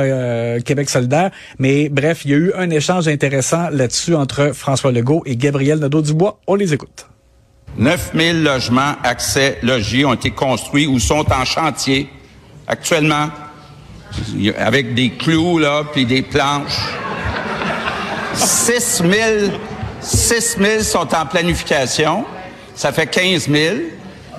Québec 0.65 0.89
solidaire. 0.89 1.31
Mais 1.59 1.89
bref, 1.89 2.21
il 2.25 2.31
y 2.31 2.33
a 2.33 2.37
eu 2.37 2.53
un 2.57 2.69
échange 2.69 3.07
intéressant 3.07 3.69
là-dessus 3.69 4.15
entre 4.15 4.51
François 4.53 4.91
Legault 4.91 5.23
et 5.25 5.35
Gabriel 5.35 5.79
Nadeau-Dubois. 5.79 6.39
On 6.47 6.55
les 6.55 6.73
écoute. 6.73 7.07
9 7.77 8.11
000 8.15 8.37
logements 8.39 8.95
accès 9.03 9.59
logis 9.61 10.03
ont 10.03 10.13
été 10.13 10.31
construits 10.31 10.87
ou 10.87 10.99
sont 10.99 11.25
en 11.31 11.45
chantier 11.45 12.09
actuellement 12.67 13.29
avec 14.57 14.95
des 14.95 15.11
clous 15.11 15.59
là 15.59 15.83
puis 15.91 16.05
des 16.05 16.23
planches. 16.23 16.89
6 18.33 19.03
000, 19.03 19.11
6 20.01 20.57
000 20.59 20.83
sont 20.83 21.13
en 21.13 21.25
planification. 21.25 22.25
Ça 22.75 22.91
fait 22.91 23.07
15 23.07 23.49
000. 23.49 23.75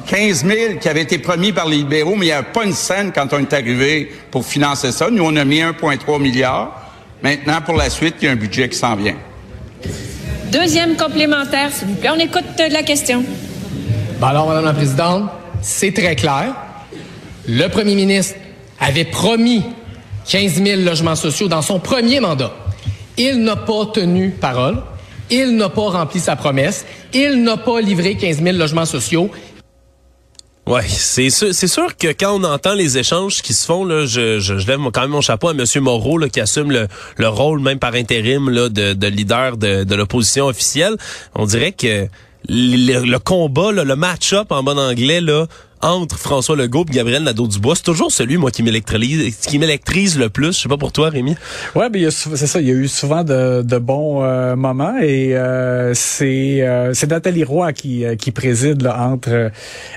15 0.07 0.47
000 0.47 0.75
qui 0.81 0.89
avaient 0.89 1.03
été 1.03 1.19
promis 1.19 1.53
par 1.53 1.67
les 1.67 1.79
libéraux, 1.79 2.15
mais 2.17 2.27
il 2.27 2.29
n'y 2.29 2.33
a 2.33 2.43
pas 2.43 2.65
une 2.65 2.73
scène 2.73 3.13
quand 3.13 3.33
on 3.33 3.41
est 3.41 3.53
arrivé 3.53 4.11
pour 4.31 4.45
financer 4.45 4.91
ça. 4.91 5.11
Nous, 5.11 5.23
on 5.23 5.37
a 5.37 5.45
mis 5.45 5.61
1,3 5.61 6.21
milliard. 6.21 6.91
Maintenant, 7.23 7.61
pour 7.61 7.77
la 7.77 7.91
suite, 7.91 8.15
il 8.21 8.25
y 8.25 8.29
a 8.29 8.33
un 8.33 8.37
budget 8.37 8.69
qui 8.69 8.79
s'en 8.79 8.97
vient. 8.97 9.17
Deuxième 10.53 10.97
complémentaire, 10.97 11.71
s'il 11.73 11.89
vous 11.89 11.95
plaît. 11.95 12.11
On 12.11 12.19
écoute 12.19 12.45
la 12.59 12.83
question. 12.83 13.23
Ben 14.19 14.29
alors, 14.29 14.49
Madame 14.49 14.65
la 14.65 14.73
Présidente, 14.73 15.25
c'est 15.61 15.93
très 15.93 16.17
clair. 16.17 16.55
Le 17.47 17.69
premier 17.69 17.95
ministre 17.95 18.35
avait 18.81 19.05
promis 19.05 19.63
15 20.27 20.63
000 20.63 20.81
logements 20.83 21.17
sociaux 21.17 21.49
dans 21.49 21.61
son 21.61 21.79
premier 21.79 22.21
mandat. 22.21 22.53
Il 23.19 23.43
n'a 23.43 23.57
pas 23.57 23.87
tenu 23.93 24.31
parole. 24.31 24.83
Il 25.31 25.57
n'a 25.57 25.69
pas 25.69 25.91
rempli 25.91 26.19
sa 26.19 26.35
promesse. 26.35 26.87
Il 27.13 27.43
n'a 27.43 27.59
pas 27.59 27.83
livré 27.83 28.15
15 28.15 28.43
000 28.43 28.57
logements 28.57 28.87
sociaux. 28.87 29.31
Ouais, 30.69 30.87
c'est 30.87 31.31
sûr, 31.31 31.55
c'est 31.55 31.67
sûr 31.67 31.97
que 31.97 32.09
quand 32.09 32.39
on 32.39 32.45
entend 32.45 32.75
les 32.75 32.99
échanges 32.99 33.41
qui 33.41 33.55
se 33.55 33.65
font, 33.65 33.87
là, 33.87 34.05
je, 34.05 34.39
je, 34.39 34.53
lève 34.53 34.79
quand 34.93 35.01
même 35.01 35.13
mon 35.13 35.23
chapeau 35.23 35.49
à 35.49 35.53
M. 35.53 35.65
Moreau 35.81 36.19
là, 36.19 36.29
qui 36.29 36.41
assume 36.41 36.71
le, 36.71 36.89
le 37.17 37.29
rôle, 37.29 37.61
même 37.61 37.79
par 37.79 37.95
intérim, 37.95 38.51
là, 38.51 38.69
de, 38.69 38.93
de 38.93 39.07
leader 39.07 39.57
de, 39.57 39.85
de 39.85 39.95
l'opposition 39.95 40.45
officielle. 40.45 40.99
On 41.35 41.47
dirait 41.47 41.73
que 41.73 42.07
le, 42.51 43.01
le 43.03 43.19
combat, 43.19 43.73
là, 43.73 43.83
le 43.83 43.97
match-up 43.97 44.53
en 44.53 44.63
bon 44.63 44.79
anglais, 44.79 45.23
là, 45.23 45.47
entre 45.83 46.19
François 46.19 46.57
Legault 46.57 46.85
et 46.89 46.95
Gabriel 46.95 47.23
Nadeau-Dubois, 47.23 47.77
c'est 47.77 47.83
toujours 47.83 48.11
celui, 48.11 48.37
moi, 48.37 48.51
qui 48.51 48.63
m'électrise, 48.63 49.37
qui 49.37 49.59
m'électrise 49.59 50.19
le 50.19 50.29
plus. 50.29 50.57
Je 50.57 50.63
sais 50.63 50.69
pas 50.69 50.77
pour 50.77 50.93
toi, 50.93 51.11
Rémi. 51.11 51.37
Ouais, 51.75 51.89
mais 51.91 52.11
c'est 52.11 52.47
ça. 52.47 52.61
Il 52.61 52.69
y 52.69 52.71
a 52.71 52.75
eu 52.75 52.89
souvent 52.89 53.25
de, 53.25 53.63
de 53.63 53.79
bons 53.79 54.23
euh, 54.23 54.57
moments 54.57 54.97
et 55.01 55.37
euh, 55.37 55.93
c'est 55.95 56.59
euh, 56.63 56.93
Nathalie 57.09 57.45
Roy 57.45 57.73
qui 57.73 58.05
qui 58.19 58.33
préside 58.33 58.87
entre 58.87 59.51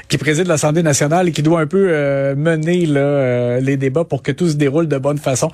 qui 0.07 0.17
préside 0.17 0.47
l'Assemblée 0.47 0.83
nationale 0.83 1.27
et 1.27 1.31
qui 1.31 1.41
doit 1.41 1.59
un 1.59 1.67
peu 1.67 1.88
mener 2.35 2.85
les 3.61 3.77
débats 3.77 4.05
pour 4.05 4.23
que 4.23 4.31
tout 4.31 4.47
se 4.47 4.55
déroule 4.55 4.88
de 4.88 4.97
bonne 4.97 5.17
façon. 5.17 5.51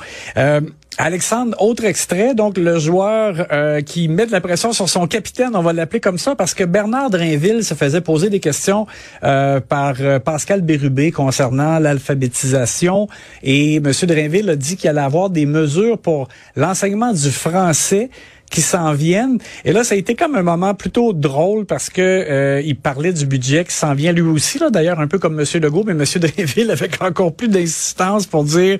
Alexandre, 0.99 1.55
autre 1.61 1.85
extrait, 1.85 2.33
donc 2.33 2.57
le 2.57 2.79
joueur 2.79 3.47
qui 3.85 4.07
met 4.07 4.25
de 4.25 4.31
la 4.31 4.41
pression 4.41 4.73
sur 4.73 4.89
son 4.89 5.05
capitaine, 5.05 5.51
on 5.53 5.61
va 5.61 5.71
l'appeler 5.71 5.99
comme 5.99 6.17
ça, 6.17 6.35
parce 6.35 6.55
que 6.55 6.63
Bernard 6.63 7.11
Drinville 7.11 7.63
se 7.63 7.75
faisait 7.75 8.01
poser 8.01 8.29
des 8.29 8.39
questions 8.39 8.87
par 9.21 9.95
Pascal 10.25 10.61
Bérubé 10.61 11.11
concernant 11.11 11.77
l'alphabétisation. 11.77 13.07
Et 13.43 13.75
M. 13.75 13.91
Drainville 14.03 14.49
a 14.49 14.55
dit 14.55 14.75
qu'il 14.75 14.89
allait 14.89 15.01
avoir 15.01 15.29
des 15.29 15.45
mesures 15.45 15.99
pour 15.99 16.29
l'enseignement 16.55 17.13
du 17.13 17.29
français 17.29 18.09
qui 18.49 18.61
s'en 18.61 18.93
viennent. 18.93 19.39
Et 19.65 19.73
là, 19.73 19.83
ça 19.83 19.95
a 19.95 19.97
été 19.97 20.15
comme 20.15 20.35
un 20.35 20.43
moment 20.43 20.73
plutôt 20.73 21.13
drôle 21.13 21.65
parce 21.65 21.89
que 21.89 22.01
euh, 22.01 22.61
il 22.63 22.75
parlait 22.75 23.13
du 23.13 23.25
budget 23.25 23.65
qui 23.65 23.73
s'en 23.73 23.93
vient 23.93 24.11
lui 24.11 24.21
aussi, 24.21 24.59
là, 24.59 24.69
d'ailleurs, 24.69 24.99
un 24.99 25.07
peu 25.07 25.19
comme 25.19 25.39
M. 25.39 25.45
Legault, 25.61 25.83
mais 25.85 25.91
M. 25.91 26.03
Dreville 26.15 26.71
avec 26.71 27.01
encore 27.01 27.33
plus 27.33 27.49
d'insistance 27.49 28.25
pour 28.25 28.43
dire 28.43 28.79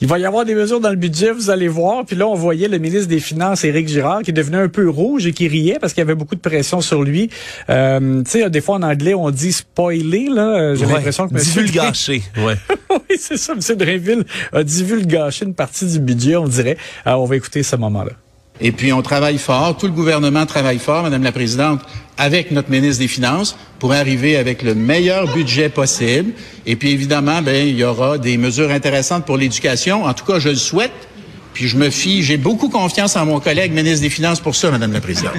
il 0.00 0.08
va 0.08 0.18
y 0.18 0.24
avoir 0.24 0.44
des 0.44 0.54
mesures 0.54 0.80
dans 0.80 0.90
le 0.90 0.96
budget, 0.96 1.32
vous 1.32 1.50
allez 1.50 1.68
voir. 1.68 2.04
Puis 2.06 2.16
là, 2.16 2.26
on 2.26 2.34
voyait 2.34 2.68
le 2.68 2.78
ministre 2.78 3.08
des 3.08 3.20
Finances, 3.20 3.64
Éric 3.64 3.88
Girard, 3.88 4.22
qui 4.22 4.32
devenait 4.32 4.58
un 4.58 4.68
peu 4.68 4.88
rouge 4.88 5.26
et 5.26 5.32
qui 5.32 5.48
riait 5.48 5.78
parce 5.80 5.92
qu'il 5.92 6.00
y 6.00 6.06
avait 6.06 6.14
beaucoup 6.14 6.34
de 6.34 6.40
pression 6.40 6.80
sur 6.80 7.02
lui. 7.02 7.30
Euh, 7.70 8.22
tu 8.24 8.30
sais, 8.30 8.50
des 8.50 8.60
fois 8.60 8.76
en 8.76 8.82
anglais, 8.82 9.14
on 9.14 9.30
dit 9.30 9.52
spoiler, 9.52 10.28
là. 10.30 10.74
J'ai 10.74 10.86
l'impression 10.86 11.28
que 11.28 11.34
M. 11.34 11.40
Divulgacher, 11.40 12.22
ouais. 12.38 12.56
oui, 12.90 13.16
c'est 13.18 13.36
ça. 13.36 13.52
M. 13.52 13.76
Dreville 13.76 14.24
a 14.52 14.64
divulgaché 14.64 15.44
une 15.44 15.54
partie 15.54 15.86
du 15.86 16.00
budget, 16.00 16.36
on 16.36 16.48
dirait. 16.48 16.76
Alors, 17.04 17.22
on 17.22 17.26
va 17.26 17.36
écouter 17.36 17.62
ce 17.62 17.76
moment-là. 17.76 18.12
Et 18.60 18.70
puis, 18.70 18.92
on 18.92 19.02
travaille 19.02 19.38
fort, 19.38 19.76
tout 19.76 19.86
le 19.86 19.92
gouvernement 19.92 20.46
travaille 20.46 20.78
fort, 20.78 21.02
Madame 21.02 21.22
la 21.22 21.32
Présidente, 21.32 21.80
avec 22.18 22.50
notre 22.50 22.70
ministre 22.70 23.00
des 23.00 23.08
Finances 23.08 23.56
pour 23.78 23.92
arriver 23.92 24.36
avec 24.36 24.62
le 24.62 24.74
meilleur 24.74 25.32
budget 25.32 25.68
possible. 25.68 26.32
Et 26.66 26.76
puis, 26.76 26.90
évidemment, 26.90 27.42
ben, 27.42 27.66
il 27.66 27.76
y 27.76 27.84
aura 27.84 28.18
des 28.18 28.36
mesures 28.36 28.70
intéressantes 28.70 29.24
pour 29.24 29.36
l'éducation. 29.36 30.04
En 30.04 30.14
tout 30.14 30.24
cas, 30.24 30.38
je 30.38 30.50
le 30.50 30.56
souhaite. 30.56 30.92
Puis 31.54 31.68
je 31.68 31.76
me 31.76 31.90
fie, 31.90 32.22
j'ai 32.22 32.38
beaucoup 32.38 32.68
confiance 32.70 33.16
en 33.16 33.26
mon 33.26 33.38
collègue 33.38 33.72
ministre 33.72 34.00
des 34.00 34.10
Finances 34.10 34.40
pour 34.40 34.54
ça, 34.54 34.70
Madame 34.70 34.92
la 34.92 35.00
Présidente. 35.00 35.34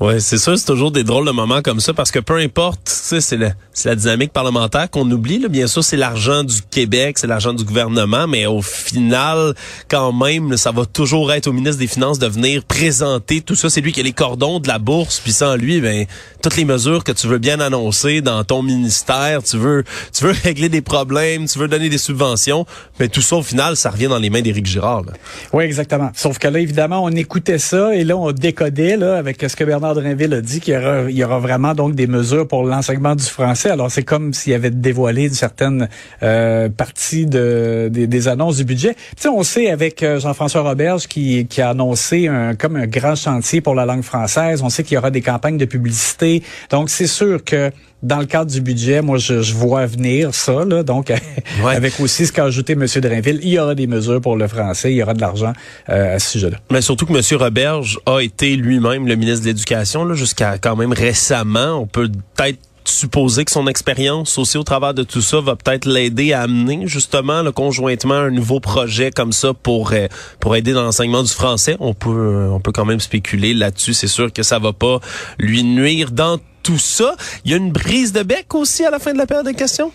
Ouais, 0.00 0.18
c'est 0.18 0.38
sûr, 0.38 0.56
c'est 0.56 0.64
toujours 0.64 0.90
des 0.90 1.04
drôles 1.04 1.26
de 1.26 1.30
moments 1.30 1.60
comme 1.60 1.78
ça 1.78 1.92
parce 1.92 2.10
que 2.10 2.20
peu 2.20 2.36
importe, 2.36 2.88
c'est 2.88 3.36
la, 3.36 3.50
la 3.84 3.94
dynamique 3.94 4.32
parlementaire 4.32 4.88
qu'on 4.88 5.10
oublie. 5.10 5.38
Là. 5.38 5.48
Bien 5.48 5.66
sûr, 5.66 5.84
c'est 5.84 5.98
l'argent 5.98 6.42
du 6.42 6.62
Québec, 6.70 7.18
c'est 7.18 7.26
l'argent 7.26 7.52
du 7.52 7.64
gouvernement, 7.64 8.26
mais 8.26 8.46
au 8.46 8.62
final, 8.62 9.54
quand 9.88 10.14
même, 10.14 10.56
ça 10.56 10.70
va 10.70 10.86
toujours 10.86 11.30
être 11.34 11.48
au 11.48 11.52
ministre 11.52 11.78
des 11.78 11.86
Finances 11.86 12.18
de 12.18 12.26
venir 12.26 12.64
présenter 12.64 13.42
tout 13.42 13.54
ça. 13.54 13.68
C'est 13.68 13.82
lui 13.82 13.92
qui 13.92 14.00
a 14.00 14.02
les 14.02 14.14
cordons 14.14 14.58
de 14.58 14.68
la 14.68 14.78
bourse, 14.78 15.20
puis 15.20 15.32
sans 15.32 15.56
lui, 15.56 15.82
ben 15.82 16.06
toutes 16.42 16.56
les 16.56 16.64
mesures 16.64 17.04
que 17.04 17.12
tu 17.12 17.26
veux 17.26 17.36
bien 17.36 17.60
annoncer 17.60 18.22
dans 18.22 18.42
ton 18.42 18.62
ministère, 18.62 19.42
tu 19.42 19.58
veux, 19.58 19.84
tu 20.16 20.24
veux 20.24 20.34
régler 20.44 20.70
des 20.70 20.80
problèmes, 20.80 21.44
tu 21.44 21.58
veux 21.58 21.68
donner 21.68 21.90
des 21.90 21.98
subventions, 21.98 22.64
mais 22.98 23.08
tout 23.08 23.20
ça 23.20 23.36
au 23.36 23.42
final, 23.42 23.76
ça 23.76 23.90
revient 23.90 24.08
dans 24.08 24.18
les 24.18 24.30
mains 24.30 24.40
d'Éric 24.40 24.64
Girard. 24.64 25.04
Oui, 25.52 25.64
exactement. 25.64 26.10
Sauf 26.14 26.38
que 26.38 26.48
là, 26.48 26.58
évidemment, 26.58 27.04
on 27.04 27.10
écoutait 27.10 27.58
ça 27.58 27.94
et 27.94 28.04
là, 28.04 28.16
on 28.16 28.32
décodait 28.32 28.96
là 28.96 29.18
avec 29.18 29.44
ce 29.46 29.54
que 29.54 29.64
Bernard 29.64 29.89
Bernard 29.94 30.38
a 30.38 30.40
dit 30.40 30.60
qu'il 30.60 30.74
y 30.74 30.76
aura, 30.76 31.10
il 31.10 31.16
y 31.16 31.24
aura 31.24 31.38
vraiment 31.38 31.74
donc 31.74 31.94
des 31.94 32.06
mesures 32.06 32.46
pour 32.46 32.64
l'enseignement 32.64 33.14
du 33.14 33.24
français. 33.24 33.70
Alors 33.70 33.90
c'est 33.90 34.02
comme 34.02 34.32
s'il 34.32 34.54
avait 34.54 34.70
dévoilé 34.70 35.24
une 35.24 35.34
certaine 35.34 35.88
euh, 36.22 36.68
partie 36.68 37.26
de, 37.26 37.88
des, 37.90 38.28
annonces 38.28 38.56
du 38.56 38.64
budget. 38.64 38.94
Tu 38.94 39.22
sais, 39.22 39.28
on 39.28 39.42
sait 39.42 39.70
avec 39.70 40.04
Jean-François 40.18 40.62
Roberge 40.62 41.06
qui, 41.06 41.46
qui 41.46 41.60
a 41.60 41.70
annoncé 41.70 42.28
un, 42.28 42.54
comme 42.54 42.76
un 42.76 42.86
grand 42.86 43.14
chantier 43.14 43.60
pour 43.60 43.74
la 43.74 43.86
langue 43.86 44.02
française. 44.02 44.62
On 44.62 44.70
sait 44.70 44.82
qu'il 44.82 44.94
y 44.94 44.98
aura 44.98 45.10
des 45.10 45.22
campagnes 45.22 45.58
de 45.58 45.64
publicité. 45.64 46.42
Donc 46.70 46.90
c'est 46.90 47.06
sûr 47.06 47.42
que 47.44 47.70
dans 48.02 48.18
le 48.18 48.26
cadre 48.26 48.50
du 48.50 48.60
budget, 48.60 49.02
moi, 49.02 49.18
je, 49.18 49.42
je 49.42 49.54
vois 49.54 49.86
venir 49.86 50.34
ça. 50.34 50.64
Là, 50.64 50.82
donc, 50.82 51.12
avec 51.66 52.00
aussi 52.00 52.26
ce 52.26 52.32
qu'a 52.32 52.44
ajouté 52.44 52.72
M. 52.72 52.86
Drainville, 52.86 53.40
il 53.42 53.50
y 53.50 53.58
aura 53.58 53.74
des 53.74 53.86
mesures 53.86 54.20
pour 54.20 54.36
le 54.36 54.48
français, 54.48 54.92
il 54.92 54.96
y 54.96 55.02
aura 55.02 55.14
de 55.14 55.20
l'argent 55.20 55.52
euh, 55.88 56.16
à 56.16 56.18
ce 56.18 56.30
sujet-là. 56.30 56.58
Mais 56.70 56.80
surtout 56.80 57.06
que 57.06 57.12
M. 57.12 57.38
Roberge 57.38 57.98
a 58.06 58.20
été 58.20 58.56
lui-même 58.56 59.06
le 59.06 59.16
ministre 59.16 59.42
de 59.42 59.48
l'Éducation 59.48 60.12
jusqu'à 60.14 60.58
quand 60.58 60.76
même 60.76 60.92
récemment. 60.92 61.80
On 61.80 61.86
peut 61.86 62.10
peut-être 62.34 62.58
supposer 62.90 63.44
que 63.44 63.50
son 63.50 63.66
expérience 63.66 64.38
aussi 64.38 64.58
au 64.58 64.62
travers 64.62 64.94
de 64.94 65.02
tout 65.02 65.22
ça 65.22 65.40
va 65.40 65.56
peut-être 65.56 65.86
l'aider 65.86 66.32
à 66.32 66.42
amener 66.42 66.86
justement 66.86 67.42
le 67.42 67.52
conjointement 67.52 68.14
un 68.14 68.30
nouveau 68.30 68.60
projet 68.60 69.10
comme 69.10 69.32
ça 69.32 69.54
pour 69.54 69.92
euh, 69.92 70.08
pour 70.40 70.56
aider 70.56 70.72
dans 70.72 70.82
l'enseignement 70.82 71.22
du 71.22 71.32
français. 71.32 71.76
On 71.80 71.94
peut 71.94 72.10
euh, 72.10 72.50
on 72.50 72.60
peut 72.60 72.72
quand 72.72 72.84
même 72.84 73.00
spéculer 73.00 73.54
là-dessus. 73.54 73.94
C'est 73.94 74.08
sûr 74.08 74.32
que 74.32 74.42
ça 74.42 74.58
va 74.58 74.72
pas 74.72 75.00
lui 75.38 75.62
nuire 75.62 76.10
dans 76.10 76.38
tout 76.62 76.78
ça. 76.78 77.14
Il 77.44 77.50
y 77.50 77.54
a 77.54 77.56
une 77.56 77.72
brise 77.72 78.12
de 78.12 78.22
bec 78.22 78.54
aussi 78.54 78.84
à 78.84 78.90
la 78.90 78.98
fin 78.98 79.12
de 79.12 79.18
la 79.18 79.26
période 79.26 79.46
de 79.46 79.52
questions? 79.52 79.92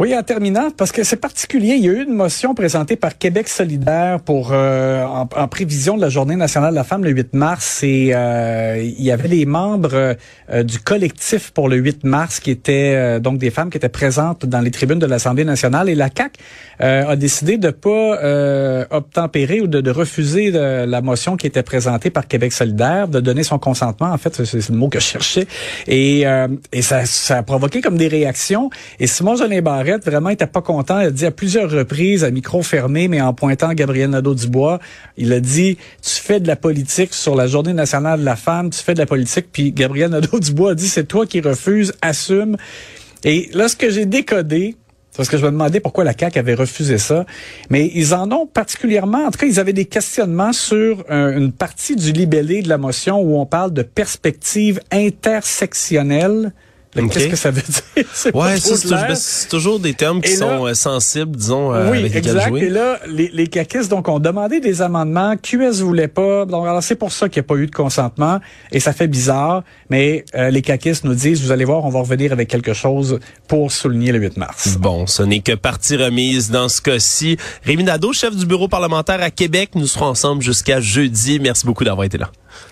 Oui, 0.00 0.16
en 0.16 0.22
terminant, 0.22 0.70
parce 0.74 0.92
que 0.92 1.04
c'est 1.04 1.16
particulier, 1.20 1.74
il 1.74 1.84
y 1.84 1.88
a 1.90 1.92
eu 1.92 2.02
une 2.04 2.14
motion 2.14 2.54
présentée 2.54 2.96
par 2.96 3.18
Québec 3.18 3.50
solidaire 3.50 4.18
pour 4.18 4.48
euh, 4.50 5.04
en, 5.04 5.26
prévision 5.46 5.94
de 5.94 6.00
la 6.00 6.08
Journée 6.08 6.36
nationale 6.36 6.70
de 6.70 6.76
la 6.76 6.84
femme 6.84 7.04
le 7.04 7.10
8 7.10 7.34
mars. 7.34 7.82
Et 7.82 8.12
euh, 8.14 8.82
il 8.82 9.04
y 9.04 9.10
avait 9.10 9.28
des 9.28 9.44
membres 9.44 10.16
euh, 10.50 10.62
du 10.62 10.78
collectif 10.78 11.50
pour 11.50 11.68
le 11.68 11.76
8 11.76 12.04
mars 12.04 12.40
qui 12.40 12.50
étaient 12.50 13.20
donc 13.20 13.36
des 13.36 13.50
femmes 13.50 13.68
qui 13.68 13.76
étaient 13.76 13.90
présentes 13.90 14.46
dans 14.46 14.62
les 14.62 14.70
tribunes 14.70 14.98
de 14.98 15.04
l'Assemblée 15.04 15.44
nationale. 15.44 15.90
Et 15.90 15.94
la 15.94 16.08
CAC 16.08 16.38
a 16.78 17.14
décidé 17.16 17.58
de 17.58 17.68
pas 17.68 18.86
obtempérer 18.90 19.60
ou 19.60 19.66
de, 19.66 19.82
de 19.82 19.90
refuser 19.90 20.50
la 20.50 21.00
motion 21.02 21.36
qui 21.36 21.46
était 21.46 21.62
présentée 21.62 22.08
par 22.08 22.26
Québec 22.26 22.54
solidaire, 22.54 23.06
de 23.06 23.20
donner 23.20 23.42
son 23.42 23.58
consentement. 23.58 24.10
En 24.10 24.16
fait, 24.16 24.46
c'est 24.46 24.70
le 24.70 24.76
mot 24.76 24.88
que 24.88 24.98
je 24.98 25.04
cherchais. 25.04 25.46
Et, 25.86 26.24
et 26.72 26.80
ça, 26.80 27.04
ça 27.04 27.36
a 27.36 27.42
provoqué 27.42 27.82
comme 27.82 27.98
des 27.98 28.08
réactions. 28.08 28.70
Et 28.98 29.06
Simon 29.06 29.36
Jolin 29.36 29.60
Barret 29.60 29.89
vraiment, 29.98 30.30
il 30.30 30.34
était 30.34 30.46
pas 30.46 30.62
content. 30.62 31.00
Il 31.00 31.06
a 31.06 31.10
dit 31.10 31.26
à 31.26 31.30
plusieurs 31.30 31.70
reprises, 31.70 32.24
à 32.24 32.30
micro 32.30 32.62
fermé, 32.62 33.08
mais 33.08 33.20
en 33.20 33.32
pointant 33.32 33.72
Gabriel 33.72 34.10
Nadeau-Dubois, 34.10 34.78
il 35.16 35.32
a 35.32 35.40
dit, 35.40 35.76
tu 36.02 36.20
fais 36.20 36.40
de 36.40 36.46
la 36.46 36.56
politique 36.56 37.14
sur 37.14 37.34
la 37.34 37.46
Journée 37.46 37.72
nationale 37.72 38.20
de 38.20 38.24
la 38.24 38.36
femme, 38.36 38.70
tu 38.70 38.80
fais 38.80 38.94
de 38.94 38.98
la 38.98 39.06
politique. 39.06 39.46
Puis 39.52 39.72
Gabriel 39.72 40.10
Nadeau-Dubois 40.10 40.72
a 40.72 40.74
dit, 40.74 40.88
c'est 40.88 41.04
toi 41.04 41.26
qui 41.26 41.40
refuses, 41.40 41.92
assume. 42.02 42.56
Et 43.24 43.50
là, 43.52 43.68
ce 43.68 43.76
que 43.76 43.90
j'ai 43.90 44.06
décodé, 44.06 44.76
parce 45.16 45.28
que 45.28 45.36
je 45.36 45.44
me 45.44 45.50
demandais 45.50 45.80
pourquoi 45.80 46.04
la 46.04 46.14
CAQ 46.18 46.38
avait 46.38 46.54
refusé 46.54 46.96
ça. 46.96 47.26
Mais 47.68 47.90
ils 47.94 48.14
en 48.14 48.30
ont 48.32 48.46
particulièrement, 48.46 49.26
en 49.26 49.30
tout 49.30 49.38
cas, 49.38 49.46
ils 49.46 49.60
avaient 49.60 49.72
des 49.72 49.84
questionnements 49.84 50.52
sur 50.52 51.04
euh, 51.10 51.36
une 51.36 51.52
partie 51.52 51.96
du 51.96 52.12
libellé 52.12 52.62
de 52.62 52.68
la 52.68 52.78
motion 52.78 53.20
où 53.20 53.38
on 53.38 53.46
parle 53.46 53.72
de 53.72 53.82
perspective 53.82 54.80
intersectionnelle 54.90 56.52
Qu'est-ce 56.94 57.28
que 57.28 57.36
ça 57.36 57.50
veut 57.50 57.62
dire? 57.62 58.04
Ouais, 58.34 58.56
c'est 58.58 59.48
toujours 59.48 59.78
des 59.78 59.94
termes 59.94 60.20
qui 60.20 60.32
sont 60.32 60.66
euh, 60.66 60.74
sensibles, 60.74 61.36
disons, 61.36 61.72
euh, 61.72 61.90
oui, 61.90 61.98
avec 61.98 62.16
exact. 62.16 62.48
Jouer. 62.48 62.62
Et 62.62 62.68
là, 62.68 62.98
les, 63.08 63.30
les 63.32 63.46
caquistes, 63.46 63.90
donc, 63.90 64.08
ont 64.08 64.18
demandé 64.18 64.60
des 64.60 64.82
amendements. 64.82 65.36
QS 65.36 65.80
voulait 65.80 66.08
pas. 66.08 66.44
Donc, 66.46 66.66
alors, 66.66 66.82
c'est 66.82 66.96
pour 66.96 67.12
ça 67.12 67.28
qu'il 67.28 67.40
n'y 67.40 67.46
a 67.46 67.48
pas 67.48 67.56
eu 67.56 67.66
de 67.66 67.74
consentement. 67.74 68.40
Et 68.72 68.80
ça 68.80 68.92
fait 68.92 69.06
bizarre. 69.06 69.62
Mais 69.88 70.24
euh, 70.34 70.50
les 70.50 70.62
caquistes 70.62 71.04
nous 71.04 71.14
disent, 71.14 71.42
vous 71.42 71.52
allez 71.52 71.64
voir, 71.64 71.84
on 71.84 71.90
va 71.90 72.00
revenir 72.00 72.32
avec 72.32 72.48
quelque 72.48 72.72
chose 72.72 73.20
pour 73.46 73.70
souligner 73.70 74.12
le 74.12 74.18
8 74.18 74.36
mars. 74.36 74.76
Bon, 74.78 75.06
ce 75.06 75.22
n'est 75.22 75.40
que 75.40 75.52
partie 75.52 75.96
remise 75.96 76.50
dans 76.50 76.68
ce 76.68 76.80
cas-ci. 76.80 77.36
Rémi 77.64 77.84
Nadeau, 77.84 78.12
chef 78.12 78.34
du 78.34 78.46
bureau 78.46 78.68
parlementaire 78.68 79.22
à 79.22 79.30
Québec. 79.30 79.70
Nous 79.74 79.86
serons 79.86 80.06
ensemble 80.06 80.42
jusqu'à 80.42 80.80
jeudi. 80.80 81.38
Merci 81.40 81.66
beaucoup 81.66 81.84
d'avoir 81.84 82.04
été 82.04 82.18
là. 82.18 82.30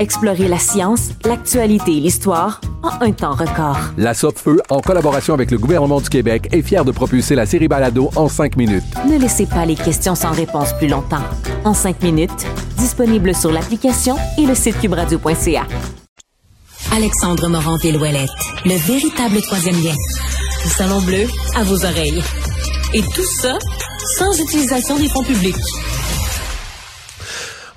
Explorez 0.00 0.48
la 0.48 0.58
science, 0.58 1.10
l'actualité 1.26 1.92
et 1.98 2.00
l'histoire 2.00 2.62
en 2.82 3.04
un 3.04 3.12
temps 3.12 3.34
record. 3.34 3.76
La 3.98 4.14
Feu, 4.14 4.62
en 4.70 4.80
collaboration 4.80 5.34
avec 5.34 5.50
le 5.50 5.58
gouvernement 5.58 6.00
du 6.00 6.08
Québec, 6.08 6.48
est 6.52 6.62
fière 6.62 6.86
de 6.86 6.90
propulser 6.90 7.34
la 7.34 7.44
série 7.44 7.68
Balado 7.68 8.08
en 8.16 8.26
cinq 8.26 8.56
minutes. 8.56 8.82
Ne 9.06 9.18
laissez 9.18 9.44
pas 9.44 9.66
les 9.66 9.74
questions 9.74 10.14
sans 10.14 10.30
réponse 10.30 10.72
plus 10.78 10.88
longtemps. 10.88 11.22
En 11.66 11.74
cinq 11.74 12.02
minutes, 12.02 12.46
disponible 12.78 13.34
sur 13.34 13.52
l'application 13.52 14.16
et 14.38 14.46
le 14.46 14.54
site 14.54 14.80
cubradio.ca. 14.80 15.66
Alexandre 16.96 17.48
Morand-Villouellette, 17.48 18.30
le 18.64 18.76
véritable 18.76 19.42
troisième 19.42 19.82
lien. 19.84 19.94
Le 20.64 20.70
Salon 20.70 21.02
Bleu 21.02 21.26
à 21.56 21.62
vos 21.64 21.84
oreilles. 21.84 22.22
Et 22.94 23.02
tout 23.02 23.30
ça 23.42 23.58
sans 24.16 24.40
utilisation 24.40 24.96
des 24.98 25.08
fonds 25.08 25.24
publics. 25.24 25.56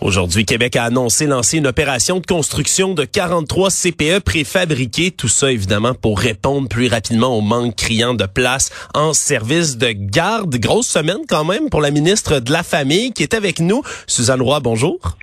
Aujourd'hui, 0.03 0.43
Québec 0.43 0.75
a 0.75 0.83
annoncé 0.83 1.27
lancer 1.27 1.59
une 1.59 1.67
opération 1.67 2.19
de 2.19 2.25
construction 2.25 2.93
de 2.93 3.05
43 3.05 3.69
CPE 3.69 4.19
préfabriqués. 4.19 5.11
Tout 5.11 5.29
ça, 5.29 5.49
évidemment, 5.49 5.93
pour 5.93 6.19
répondre 6.19 6.67
plus 6.67 6.89
rapidement 6.89 7.37
au 7.37 7.39
manque 7.39 7.77
criant 7.77 8.13
de 8.13 8.25
place 8.25 8.69
en 8.93 9.13
service 9.13 9.77
de 9.77 9.93
garde. 9.93 10.53
Grosse 10.57 10.89
semaine 10.89 11.21
quand 11.29 11.45
même 11.45 11.69
pour 11.69 11.79
la 11.79 11.89
ministre 11.89 12.41
de 12.41 12.51
la 12.51 12.63
Famille 12.63 13.13
qui 13.13 13.23
est 13.23 13.33
avec 13.33 13.61
nous. 13.61 13.81
Suzanne 14.05 14.41
Roy, 14.41 14.59
bonjour. 14.59 15.15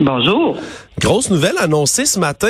Bonjour. 0.00 0.56
Grosse 0.98 1.28
nouvelle 1.28 1.58
annoncée 1.58 2.06
ce 2.06 2.18
matin. 2.18 2.48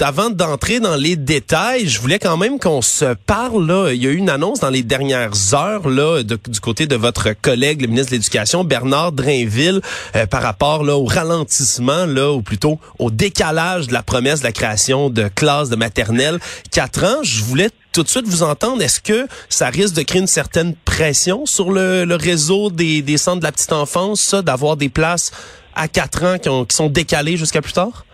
Avant 0.00 0.30
d'entrer 0.30 0.78
dans 0.78 0.94
les 0.94 1.16
détails, 1.16 1.88
je 1.88 2.00
voulais 2.00 2.20
quand 2.20 2.36
même 2.36 2.60
qu'on 2.60 2.82
se 2.82 3.14
parle. 3.26 3.66
Là. 3.66 3.92
Il 3.92 4.00
y 4.00 4.06
a 4.06 4.10
eu 4.10 4.16
une 4.16 4.30
annonce 4.30 4.60
dans 4.60 4.70
les 4.70 4.84
dernières 4.84 5.54
heures 5.54 5.88
là, 5.88 6.22
du 6.22 6.60
côté 6.60 6.86
de 6.86 6.94
votre 6.94 7.30
collègue, 7.32 7.80
le 7.82 7.88
ministre 7.88 8.12
de 8.12 8.16
l'Éducation, 8.16 8.62
Bernard 8.62 9.10
Drainville, 9.10 9.80
euh, 10.14 10.26
par 10.26 10.42
rapport 10.42 10.82
au 10.82 11.04
ralentissement, 11.04 12.06
là, 12.06 12.30
ou 12.30 12.42
plutôt 12.42 12.78
au 13.00 13.10
décalage 13.10 13.88
de 13.88 13.92
la 13.92 14.04
promesse 14.04 14.40
de 14.40 14.44
la 14.44 14.52
création 14.52 15.10
de 15.10 15.28
classes 15.34 15.70
de 15.70 15.76
maternelle 15.76 16.38
4 16.70 17.04
ans. 17.04 17.22
Je 17.24 17.42
voulais 17.42 17.70
tout 17.92 18.04
de 18.04 18.08
suite 18.08 18.28
vous 18.28 18.44
entendre. 18.44 18.82
Est-ce 18.82 19.00
que 19.00 19.26
ça 19.48 19.66
risque 19.66 19.94
de 19.94 20.02
créer 20.02 20.20
une 20.20 20.28
certaine 20.28 20.76
pression 20.84 21.44
sur 21.44 21.72
le, 21.72 22.06
réseau 22.14 22.70
des, 22.70 23.02
des 23.02 23.18
centres 23.18 23.40
de 23.40 23.44
la 23.44 23.52
petite 23.52 23.72
enfance, 23.72 24.32
d'avoir 24.34 24.76
des 24.76 24.88
places 24.88 25.32
à 25.74 25.88
quatre 25.88 26.24
ans 26.24 26.38
qui, 26.38 26.76
sont 26.76 26.88
décalés 26.88 27.36
jusqu'à 27.36 27.62
plus 27.62 27.72
tard? 27.72 28.04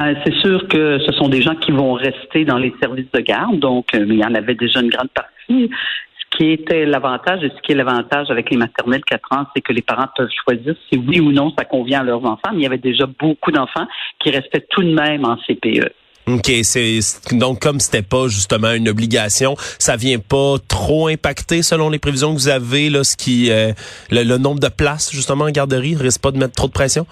Euh, 0.00 0.14
c'est 0.24 0.34
sûr 0.40 0.66
que 0.68 0.98
ce 1.04 1.12
sont 1.12 1.28
des 1.28 1.42
gens 1.42 1.54
qui 1.54 1.72
vont 1.72 1.92
rester 1.92 2.44
dans 2.44 2.58
les 2.58 2.74
services 2.80 3.10
de 3.12 3.20
garde, 3.20 3.58
donc 3.58 3.94
euh, 3.94 4.04
il 4.08 4.16
y 4.16 4.24
en 4.24 4.34
avait 4.34 4.54
déjà 4.54 4.80
une 4.80 4.90
grande 4.90 5.10
partie. 5.10 5.70
Ce 6.18 6.38
qui 6.38 6.50
était 6.52 6.86
l'avantage 6.86 7.42
et 7.42 7.50
ce 7.50 7.60
qui 7.62 7.72
est 7.72 7.74
l'avantage 7.74 8.30
avec 8.30 8.50
les 8.50 8.56
maternelles 8.56 9.04
4 9.04 9.32
ans, 9.32 9.46
c'est 9.54 9.60
que 9.60 9.72
les 9.72 9.82
parents 9.82 10.08
peuvent 10.16 10.30
choisir 10.44 10.74
si 10.88 10.98
oui 10.98 11.20
ou 11.20 11.32
non 11.32 11.52
ça 11.58 11.64
convient 11.64 12.00
à 12.00 12.04
leurs 12.04 12.24
enfants. 12.24 12.50
Mais 12.52 12.58
il 12.58 12.62
y 12.62 12.66
avait 12.66 12.78
déjà 12.78 13.06
beaucoup 13.06 13.50
d'enfants 13.50 13.86
qui 14.20 14.30
restaient 14.30 14.66
tout 14.70 14.82
de 14.82 14.92
même 14.92 15.24
en 15.24 15.36
CPE. 15.36 15.92
OK, 16.34 16.52
c'est 16.62 17.00
donc 17.32 17.60
comme 17.60 17.80
c'était 17.80 18.02
pas 18.02 18.28
justement 18.28 18.72
une 18.72 18.88
obligation, 18.88 19.56
ça 19.78 19.96
vient 19.96 20.18
pas 20.18 20.56
trop 20.68 21.08
impacter 21.08 21.62
selon 21.62 21.90
les 21.90 21.98
prévisions 21.98 22.34
que 22.34 22.38
vous 22.38 22.48
avez 22.48 22.90
là 22.90 23.04
ce 23.04 23.16
qui 23.16 23.50
euh, 23.50 23.72
le, 24.10 24.38
nombre 24.38 24.60
de 24.60 24.68
places 24.68 25.10
justement 25.12 25.44
en 25.44 25.50
garderie 25.50 25.96
risque 25.96 26.20
pas 26.20 26.30
de 26.30 26.38
mettre 26.38 26.54
trop 26.54 26.66
de 26.66 26.72
pression? 26.72 27.06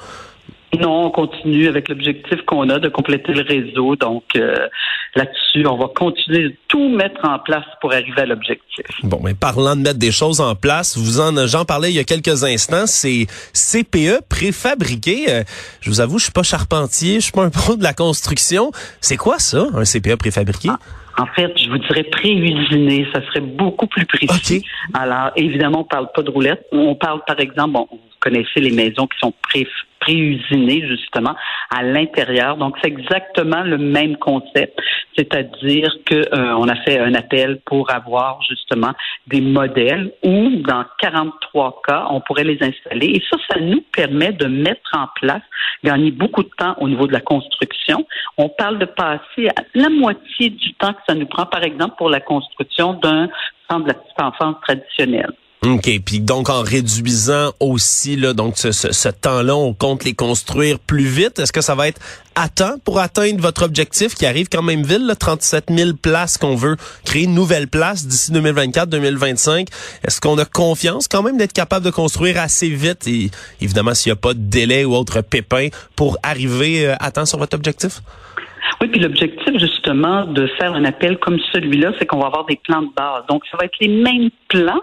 Non, 0.79 1.07
on 1.07 1.11
continue 1.11 1.67
avec 1.67 1.89
l'objectif 1.89 2.43
qu'on 2.43 2.69
a 2.69 2.79
de 2.79 2.89
compléter 2.89 3.33
le 3.33 3.43
réseau. 3.43 3.97
Donc 3.97 4.25
euh, 4.37 4.69
là-dessus, 5.15 5.67
on 5.67 5.77
va 5.77 5.89
continuer 5.95 6.51
de 6.51 6.55
tout 6.69 6.89
mettre 6.91 7.25
en 7.25 7.39
place 7.39 7.65
pour 7.81 7.93
arriver 7.93 8.21
à 8.21 8.27
l'objectif. 8.27 8.85
Bon, 9.03 9.21
mais 9.25 9.35
parlant 9.35 9.77
de 9.77 9.81
mettre 9.81 9.99
des 9.99 10.13
choses 10.13 10.41
en 10.41 10.55
place, 10.55 10.99
vous 10.99 11.21
en 11.21 11.47
j'en 11.47 11.65
parlais 11.65 11.91
il 11.91 11.97
y 11.97 12.01
a 12.01 12.05
quelques 12.05 12.45
instants, 12.45 12.87
c'est 12.87 13.27
CPE 13.55 14.29
préfabriqué. 14.29 15.27
Euh, 15.31 15.43
je 15.81 15.89
vous 15.89 16.01
avoue, 16.01 16.19
je 16.19 16.25
suis 16.25 16.33
pas 16.33 16.43
charpentier, 16.43 17.15
je 17.15 17.21
suis 17.21 17.33
pas 17.33 17.45
un 17.45 17.51
pro 17.51 17.77
de 17.77 17.83
la 17.83 17.95
construction. 17.95 18.71
C'est 19.01 19.17
quoi 19.17 19.39
ça, 19.39 19.67
un 19.75 19.85
CPE 19.85 20.17
préfabriqué? 20.17 20.69
Ah, 20.71 20.79
en 21.19 21.27
fait, 21.27 21.53
je 21.57 21.69
vous 21.69 21.79
dirais 21.79 22.05
pré-usiné, 22.05 23.07
ça 23.13 23.21
serait 23.27 23.41
beaucoup 23.41 23.87
plus 23.87 24.07
précis. 24.07 24.65
Alors, 24.95 25.31
évidemment, 25.35 25.81
on 25.81 25.85
parle 25.85 26.09
pas 26.15 26.23
de 26.23 26.31
roulette. 26.31 26.65
On 26.71 26.95
parle, 26.95 27.23
par 27.27 27.41
exemple, 27.41 27.73
bon, 27.73 27.89
connaissez 28.21 28.61
les 28.61 28.73
maisons 28.73 29.07
qui 29.07 29.19
sont 29.19 29.33
pré 29.43 29.67
pré 30.01 30.41
justement 30.89 31.35
à 31.71 31.83
l'intérieur. 31.83 32.57
Donc 32.57 32.77
c'est 32.83 32.89
exactement 32.89 33.63
le 33.63 33.79
même 33.79 34.17
concept, 34.17 34.79
c'est-à-dire 35.17 35.93
que 36.07 36.15
euh, 36.15 36.55
on 36.57 36.69
a 36.69 36.77
fait 36.77 36.99
un 36.99 37.15
appel 37.15 37.61
pour 37.67 37.93
avoir 37.93 38.41
justement 38.49 38.93
des 39.27 39.41
modèles 39.41 40.13
où 40.23 40.51
dans 40.67 40.85
43 41.01 41.83
cas 41.87 42.07
on 42.11 42.21
pourrait 42.21 42.45
les 42.45 42.59
installer 42.63 43.07
et 43.07 43.23
ça 43.31 43.39
ça 43.51 43.61
nous 43.61 43.83
permet 43.93 44.33
de 44.33 44.47
mettre 44.47 44.91
en 44.95 45.07
place 45.21 45.43
gagner 45.85 46.11
beaucoup 46.11 46.43
de 46.43 46.51
temps 46.57 46.75
au 46.79 46.89
niveau 46.89 47.07
de 47.07 47.13
la 47.13 47.21
construction. 47.21 48.07
On 48.37 48.49
parle 48.49 48.79
de 48.79 48.87
passer 48.87 49.49
la 49.75 49.89
moitié 49.89 50.51
du 50.51 50.75
temps 50.75 50.93
que 50.93 51.01
ça 51.09 51.15
nous 51.15 51.27
prend 51.27 51.47
par 51.47 51.63
exemple 51.63 51.95
pour 51.97 52.11
la 52.11 52.21
construction 52.21 52.95
d'un 52.95 53.29
centre 53.71 53.85
de 53.85 53.89
la 53.89 53.95
petite 53.95 54.21
enfance 54.21 54.57
traditionnelle. 54.63 55.33
OK. 55.65 55.91
Puis 56.05 56.21
donc, 56.21 56.51
en 56.51 56.63
réduisant 56.63 57.53
aussi 57.59 58.15
là, 58.15 58.33
donc 58.33 58.57
ce, 58.57 58.71
ce, 58.71 59.09
temps-là, 59.09 59.57
on 59.57 59.75
compte 59.75 60.05
les 60.05 60.15
construire 60.15 60.79
plus 60.79 61.07
vite. 61.07 61.41
Est-ce 61.41 61.53
que 61.53 61.61
ça 61.61 61.75
va 61.75 61.89
être 61.89 62.01
à 62.37 62.49
temps 62.49 62.77
pour 62.85 63.01
atteindre 63.01 63.41
votre 63.41 63.65
objectif 63.65 64.15
qui 64.15 64.25
arrive 64.25 64.49
quand 64.49 64.63
même 64.63 64.83
vite, 64.83 65.01
là, 65.01 65.17
37 65.17 65.65
000 65.71 65.91
places 66.01 66.39
qu'on 66.39 66.55
veut 66.55 66.77
créer, 67.05 67.25
une 67.25 67.35
nouvelle 67.35 67.67
place 67.67 68.07
d'ici 68.07 68.31
2024-2025? 68.33 69.67
Est-ce 70.05 70.21
qu'on 70.21 70.39
a 70.39 70.45
confiance 70.45 71.09
quand 71.09 71.25
même 71.25 71.37
d'être 71.37 71.53
capable 71.53 71.85
de 71.85 71.91
construire 71.91 72.39
assez 72.41 72.69
vite? 72.69 73.09
Et 73.09 73.31
évidemment 73.61 73.95
s'il 73.95 74.13
n'y 74.13 74.19
a 74.19 74.21
pas 74.21 74.35
de 74.35 74.39
délai 74.41 74.85
ou 74.85 74.95
autre 74.95 75.23
pépin 75.23 75.69
pour 75.97 76.19
arriver 76.23 76.87
euh, 76.87 76.95
à 77.01 77.11
temps 77.11 77.27
sur 77.27 77.39
votre 77.39 77.57
objectif? 77.57 78.01
Oui, 78.81 78.87
puis 78.87 79.01
l'objectif 79.01 79.59
justement 79.59 80.25
de 80.25 80.47
faire 80.59 80.73
un 80.75 80.85
appel 80.85 81.19
comme 81.19 81.39
celui-là, 81.53 81.93
c'est 81.99 82.07
qu'on 82.07 82.21
va 82.21 82.27
avoir 82.27 82.47
des 82.47 82.61
plans 82.63 82.83
de 82.83 82.95
base. 82.95 83.25
Donc, 83.29 83.43
ça 83.51 83.57
va 83.57 83.65
être 83.65 83.77
les 83.81 83.89
mêmes 83.89 84.31
plans 84.49 84.81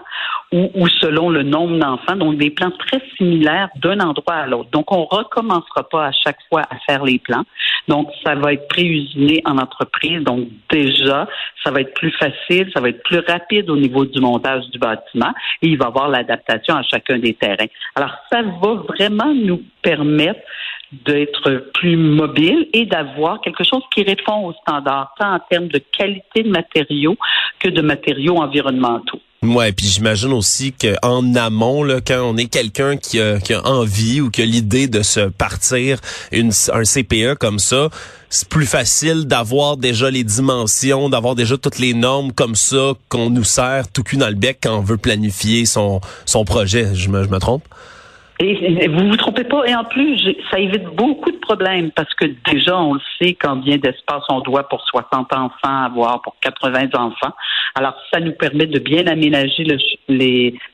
ou, 0.52 0.86
selon 1.00 1.28
le 1.28 1.42
nombre 1.42 1.76
d'enfants, 1.78 2.16
donc 2.16 2.38
des 2.38 2.50
plans 2.50 2.70
très 2.70 3.02
similaires 3.16 3.68
d'un 3.82 3.98
endroit 4.00 4.34
à 4.34 4.46
l'autre. 4.46 4.70
Donc, 4.70 4.92
on 4.92 5.04
recommencera 5.04 5.88
pas 5.88 6.06
à 6.06 6.12
chaque 6.12 6.38
fois 6.48 6.62
à 6.70 6.76
faire 6.86 7.04
les 7.04 7.18
plans. 7.18 7.44
Donc, 7.88 8.08
ça 8.24 8.34
va 8.36 8.52
être 8.52 8.68
préusiné 8.68 9.42
en 9.44 9.58
entreprise. 9.58 10.22
Donc, 10.22 10.48
déjà, 10.70 11.26
ça 11.64 11.70
va 11.72 11.80
être 11.80 11.94
plus 11.94 12.12
facile, 12.12 12.70
ça 12.72 12.80
va 12.80 12.90
être 12.90 13.02
plus 13.02 13.20
rapide 13.26 13.68
au 13.70 13.76
niveau 13.76 14.04
du 14.04 14.20
montage 14.20 14.64
du 14.70 14.78
bâtiment 14.78 15.32
et 15.62 15.68
il 15.68 15.78
va 15.78 15.86
y 15.86 15.88
avoir 15.88 16.08
l'adaptation 16.08 16.76
à 16.76 16.82
chacun 16.82 17.18
des 17.18 17.34
terrains. 17.34 17.66
Alors, 17.96 18.12
ça 18.30 18.42
va 18.42 18.74
vraiment 18.88 19.34
nous 19.34 19.62
permettre 19.82 20.40
d'être 20.92 21.70
plus 21.74 21.96
mobile 21.96 22.68
et 22.72 22.86
d'avoir 22.86 23.40
quelque 23.40 23.64
chose 23.64 23.82
qui 23.92 24.04
répond 24.04 24.46
aux 24.46 24.52
standards, 24.52 25.12
tant 25.18 25.34
en 25.34 25.40
termes 25.40 25.68
de 25.68 25.78
qualité 25.78 26.44
de 26.44 26.50
matériaux 26.50 27.16
que 27.58 27.68
de 27.68 27.82
matériaux 27.82 28.36
environnementaux. 28.36 29.20
Ouais, 29.42 29.70
puis 29.72 29.86
j'imagine 29.86 30.32
aussi 30.32 30.72
qu'en 30.72 31.34
amont, 31.34 31.82
là, 31.82 32.00
quand 32.04 32.20
on 32.22 32.36
est 32.36 32.46
quelqu'un 32.46 32.96
qui 32.96 33.20
a, 33.20 33.38
qui 33.38 33.52
a 33.52 33.64
envie 33.66 34.20
ou 34.20 34.30
qui 34.30 34.42
a 34.42 34.46
l'idée 34.46 34.88
de 34.88 35.02
se 35.02 35.28
partir 35.28 36.00
une, 36.32 36.52
un 36.72 36.82
CPE 36.82 37.34
comme 37.38 37.58
ça, 37.58 37.90
c'est 38.30 38.48
plus 38.48 38.66
facile 38.66 39.26
d'avoir 39.26 39.76
déjà 39.76 40.10
les 40.10 40.24
dimensions, 40.24 41.08
d'avoir 41.08 41.34
déjà 41.34 41.56
toutes 41.56 41.78
les 41.78 41.94
normes 41.94 42.32
comme 42.32 42.56
ça 42.56 42.94
qu'on 43.08 43.30
nous 43.30 43.44
sert 43.44 43.88
tout 43.88 44.02
cul 44.02 44.16
dans 44.16 44.28
le 44.28 44.34
bec 44.34 44.58
quand 44.62 44.78
on 44.78 44.82
veut 44.82 44.96
planifier 44.96 45.66
son, 45.66 46.00
son 46.24 46.44
projet. 46.44 46.94
Je 46.94 47.08
me, 47.08 47.22
je 47.22 47.28
me 47.28 47.38
trompe? 47.38 47.62
Et 48.38 48.88
vous 48.88 49.08
vous 49.08 49.16
trompez 49.16 49.44
pas. 49.44 49.64
Et 49.66 49.74
en 49.74 49.84
plus, 49.84 50.18
ça 50.50 50.58
évite 50.58 50.84
beaucoup 50.94 51.30
de 51.30 51.38
problèmes 51.38 51.90
parce 51.92 52.12
que 52.14 52.26
déjà, 52.50 52.78
on 52.78 52.94
le 52.94 53.00
sait 53.20 53.34
combien 53.40 53.78
d'espace 53.78 54.24
on 54.28 54.40
doit 54.40 54.68
pour 54.68 54.82
60 54.82 55.32
enfants 55.32 55.84
avoir, 55.84 56.20
pour 56.20 56.36
80 56.42 56.88
enfants. 56.94 57.32
Alors, 57.74 57.94
ça 58.12 58.20
nous 58.20 58.32
permet 58.32 58.66
de 58.66 58.78
bien 58.78 59.06
aménager 59.06 59.64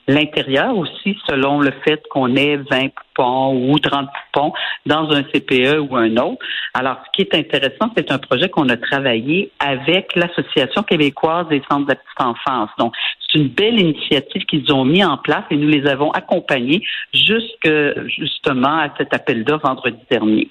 l'intérieur 0.09 0.77
aussi 0.77 1.17
selon 1.29 1.61
le 1.61 1.73
fait 1.85 2.03
qu'on 2.11 2.35
ait 2.37 2.57
20 2.57 2.89
poupons 2.89 3.71
ou 3.71 3.79
30 3.79 4.09
poupons 4.33 4.53
dans 4.87 5.11
un 5.11 5.23
CPE 5.23 5.79
ou 5.89 5.97
un 5.97 6.17
autre. 6.17 6.39
Alors, 6.75 6.97
ce 7.05 7.11
qui 7.13 7.23
est 7.23 7.35
intéressant, 7.35 7.91
c'est 7.97 8.11
un 8.11 8.19
projet 8.19 8.49
qu'on 8.49 8.69
a 8.69 8.77
travaillé 8.77 9.51
avec 9.61 10.15
l'Association 10.17 10.83
québécoise 10.83 11.47
des 11.49 11.63
centres 11.71 11.87
de 11.87 11.91
la 11.91 11.97
petite 11.97 12.21
enfance. 12.21 12.71
Donc, 12.79 12.95
c'est 13.21 13.39
une 13.39 13.49
belle 13.49 13.79
initiative 13.79 14.45
qu'ils 14.47 14.73
ont 14.73 14.85
mis 14.85 15.05
en 15.05 15.19
place 15.19 15.45
et 15.51 15.57
nous 15.57 15.69
les 15.69 15.87
avons 15.87 16.11
accompagnés 16.11 16.83
jusque 17.15 17.71
justement 18.07 18.79
à 18.79 18.89
cet 18.99 19.15
appel 19.15 19.45
d'offres 19.45 19.67
vendredi 19.67 19.99
dernier. 20.11 20.49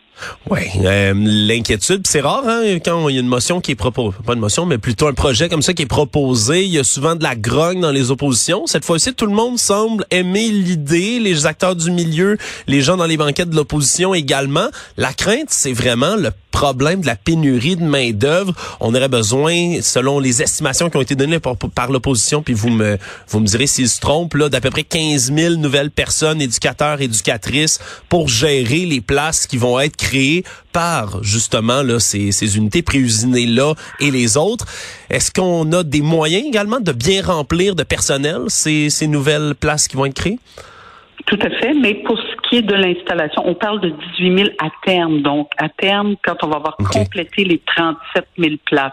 Oui, 0.49 0.59
euh, 0.83 1.13
l'inquiétude, 1.15 2.05
c'est 2.05 2.21
rare 2.21 2.43
hein, 2.45 2.77
quand 2.83 3.09
il 3.09 3.15
y 3.15 3.17
a 3.17 3.21
une 3.21 3.27
motion 3.27 3.59
qui 3.59 3.71
est 3.71 3.75
proposée, 3.75 4.17
pas 4.25 4.33
une 4.33 4.39
motion, 4.39 4.65
mais 4.65 4.77
plutôt 4.77 5.07
un 5.07 5.13
projet 5.13 5.49
comme 5.49 5.61
ça 5.61 5.73
qui 5.73 5.83
est 5.83 5.87
proposé. 5.87 6.63
Il 6.63 6.71
y 6.71 6.79
a 6.79 6.83
souvent 6.83 7.15
de 7.15 7.23
la 7.23 7.35
grogne 7.35 7.81
dans 7.81 7.91
les 7.91 8.11
oppositions. 8.11 8.67
Cette 8.67 8.85
fois-ci, 8.85 9.15
tout 9.15 9.25
le 9.25 9.33
monde 9.33 9.40
semble 9.57 10.05
aimer 10.11 10.49
l'idée, 10.49 11.19
les 11.19 11.45
acteurs 11.45 11.75
du 11.75 11.91
milieu, 11.91 12.37
les 12.67 12.81
gens 12.81 12.97
dans 12.97 13.05
les 13.05 13.17
banquettes 13.17 13.49
de 13.49 13.55
l'opposition 13.55 14.13
également. 14.13 14.67
La 14.97 15.13
crainte, 15.13 15.49
c'est 15.49 15.73
vraiment 15.73 16.15
le 16.15 16.31
problème 16.51 17.01
de 17.01 17.07
la 17.07 17.15
pénurie 17.15 17.75
de 17.75 17.83
main 17.83 18.11
d'œuvre. 18.11 18.53
On 18.79 18.93
aurait 18.93 19.09
besoin, 19.09 19.81
selon 19.81 20.19
les 20.19 20.41
estimations 20.41 20.89
qui 20.89 20.97
ont 20.97 21.01
été 21.01 21.15
données 21.15 21.39
par, 21.39 21.55
par 21.57 21.91
l'opposition, 21.91 22.43
puis 22.43 22.53
vous 22.53 22.69
me 22.69 22.97
vous 23.29 23.39
me 23.39 23.47
direz 23.47 23.67
s'ils 23.67 23.89
se 23.89 23.99
trompent, 23.99 24.35
là, 24.35 24.49
d'à 24.49 24.61
peu 24.61 24.69
près 24.69 24.83
15 24.83 25.33
000 25.33 25.55
nouvelles 25.55 25.91
personnes, 25.91 26.41
éducateurs, 26.41 27.01
éducatrices, 27.01 27.79
pour 28.09 28.27
gérer 28.27 28.85
les 28.85 29.01
places 29.01 29.47
qui 29.47 29.57
vont 29.57 29.79
être 29.79 29.95
créées 29.95 30.43
par 30.71 31.23
justement 31.23 31.83
là 31.83 31.99
ces, 31.99 32.31
ces 32.31 32.57
unités 32.57 32.81
préusinées 32.81 33.45
là 33.45 33.73
et 33.99 34.11
les 34.11 34.37
autres. 34.37 34.65
Est-ce 35.09 35.31
qu'on 35.31 35.71
a 35.73 35.83
des 35.83 36.01
moyens 36.01 36.45
également 36.45 36.79
de 36.79 36.91
bien 36.91 37.21
remplir 37.21 37.75
de 37.75 37.83
personnel 37.83 38.41
ces, 38.47 38.89
ces 38.89 39.07
nouvelles 39.07 39.30
places 39.59 39.87
qui 39.87 39.97
vont 39.97 40.05
être 40.05 40.15
créées? 40.15 40.39
Tout 41.27 41.39
à 41.41 41.49
fait, 41.49 41.73
mais 41.73 41.93
pour 41.93 42.17
ce 42.17 42.49
qui 42.49 42.57
est 42.57 42.61
de 42.61 42.73
l'installation, 42.73 43.43
on 43.45 43.53
parle 43.53 43.79
de 43.79 43.89
18 44.17 44.37
000 44.37 44.49
à 44.59 44.69
terme. 44.85 45.21
Donc, 45.21 45.51
à 45.57 45.69
terme, 45.69 46.15
quand 46.25 46.43
on 46.43 46.47
va 46.47 46.57
avoir 46.57 46.75
complété 46.77 47.43
les 47.43 47.59
37 47.59 48.25
000 48.37 48.55
places. 48.65 48.91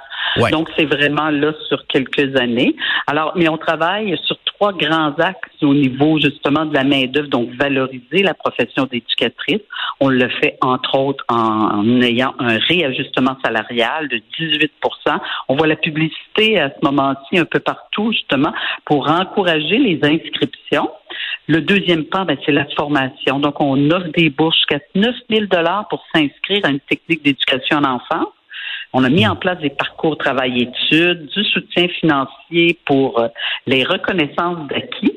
Donc, 0.51 0.69
c'est 0.77 0.85
vraiment 0.85 1.31
là 1.31 1.53
sur 1.69 1.87
quelques 1.87 2.37
années. 2.37 2.77
Alors, 3.07 3.33
mais 3.35 3.49
on 3.49 3.57
travaille 3.57 4.17
sur 4.25 4.37
trois 4.59 4.73
grands 4.73 5.15
axes 5.19 5.63
au 5.63 5.73
niveau 5.73 6.19
justement 6.19 6.65
de 6.67 6.75
la 6.75 6.83
main-d'œuvre, 6.83 7.29
donc 7.29 7.51
valoriser 7.51 8.23
la 8.23 8.35
profession 8.35 8.85
d'éducatrice. 8.85 9.63
On 10.01 10.09
le 10.09 10.29
fait 10.29 10.59
entre 10.61 10.99
autres 10.99 11.25
en, 11.29 12.01
ayant 12.03 12.35
un 12.41 12.59
réajustement 12.59 13.37
salarial 13.45 14.09
de 14.09 14.21
18 14.39 14.73
On 15.49 15.57
voit 15.57 15.69
la 15.69 15.77
publicité 15.77 16.59
à 16.59 16.71
ce 16.71 16.85
moment-ci 16.85 17.39
un 17.39 17.45
peu 17.45 17.61
partout, 17.61 18.13
justement, 18.13 18.53
pour 18.85 19.09
encourager 19.09 19.79
les 19.79 20.01
inscriptions. 20.03 20.91
Le 21.47 21.61
deuxième 21.61 22.05
pan, 22.05 22.25
ben, 22.25 22.37
c'est 22.45 22.53
la 22.53 22.67
formation. 22.77 23.39
Donc, 23.39 23.61
on 23.61 23.91
offre 23.91 24.09
des 24.09 24.29
bourses 24.29 24.57
jusqu'à 24.57 24.81
9 24.95 25.15
000 25.31 25.47
pour 25.89 26.05
s'inscrire 26.15 26.65
à 26.65 26.71
une 26.71 26.81
technique 26.81 27.25
d'éducation 27.25 27.79
en 27.79 27.85
enfance. 27.85 28.29
On 28.93 29.05
a 29.05 29.11
mis 29.11 29.27
en 29.27 29.37
place 29.37 29.59
des 29.61 29.71
parcours 29.71 30.17
travail-études, 30.17 31.27
du 31.27 31.45
soutien 31.45 31.89
financier 31.89 32.79
pour 32.87 33.19
euh, 33.19 33.29
les 33.67 33.85
reconnaissances 33.85 34.67
d'acquis. 34.69 35.13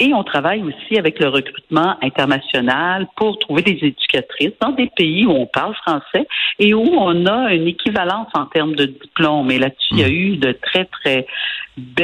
Et 0.00 0.12
on 0.12 0.24
travaille 0.24 0.62
aussi 0.64 0.98
avec 0.98 1.20
le 1.20 1.28
recrutement 1.28 1.96
international 2.02 3.06
pour 3.14 3.38
trouver 3.38 3.62
des 3.62 3.78
éducatrices 3.80 4.54
dans 4.60 4.72
des 4.72 4.90
pays 4.96 5.24
où 5.26 5.30
on 5.30 5.46
parle 5.46 5.74
français 5.76 6.26
et 6.58 6.74
où 6.74 6.82
on 6.82 7.24
a 7.26 7.54
une 7.54 7.68
équivalence 7.68 8.26
en 8.34 8.46
termes 8.46 8.74
de 8.74 8.86
diplôme. 8.86 9.50
Et 9.52 9.60
là-dessus, 9.60 9.92
il 9.92 9.98
y 10.00 10.04
a 10.04 10.08
hmm. 10.08 10.10
eu 10.10 10.36
de 10.38 10.52
très, 10.52 10.86
très, 10.86 11.26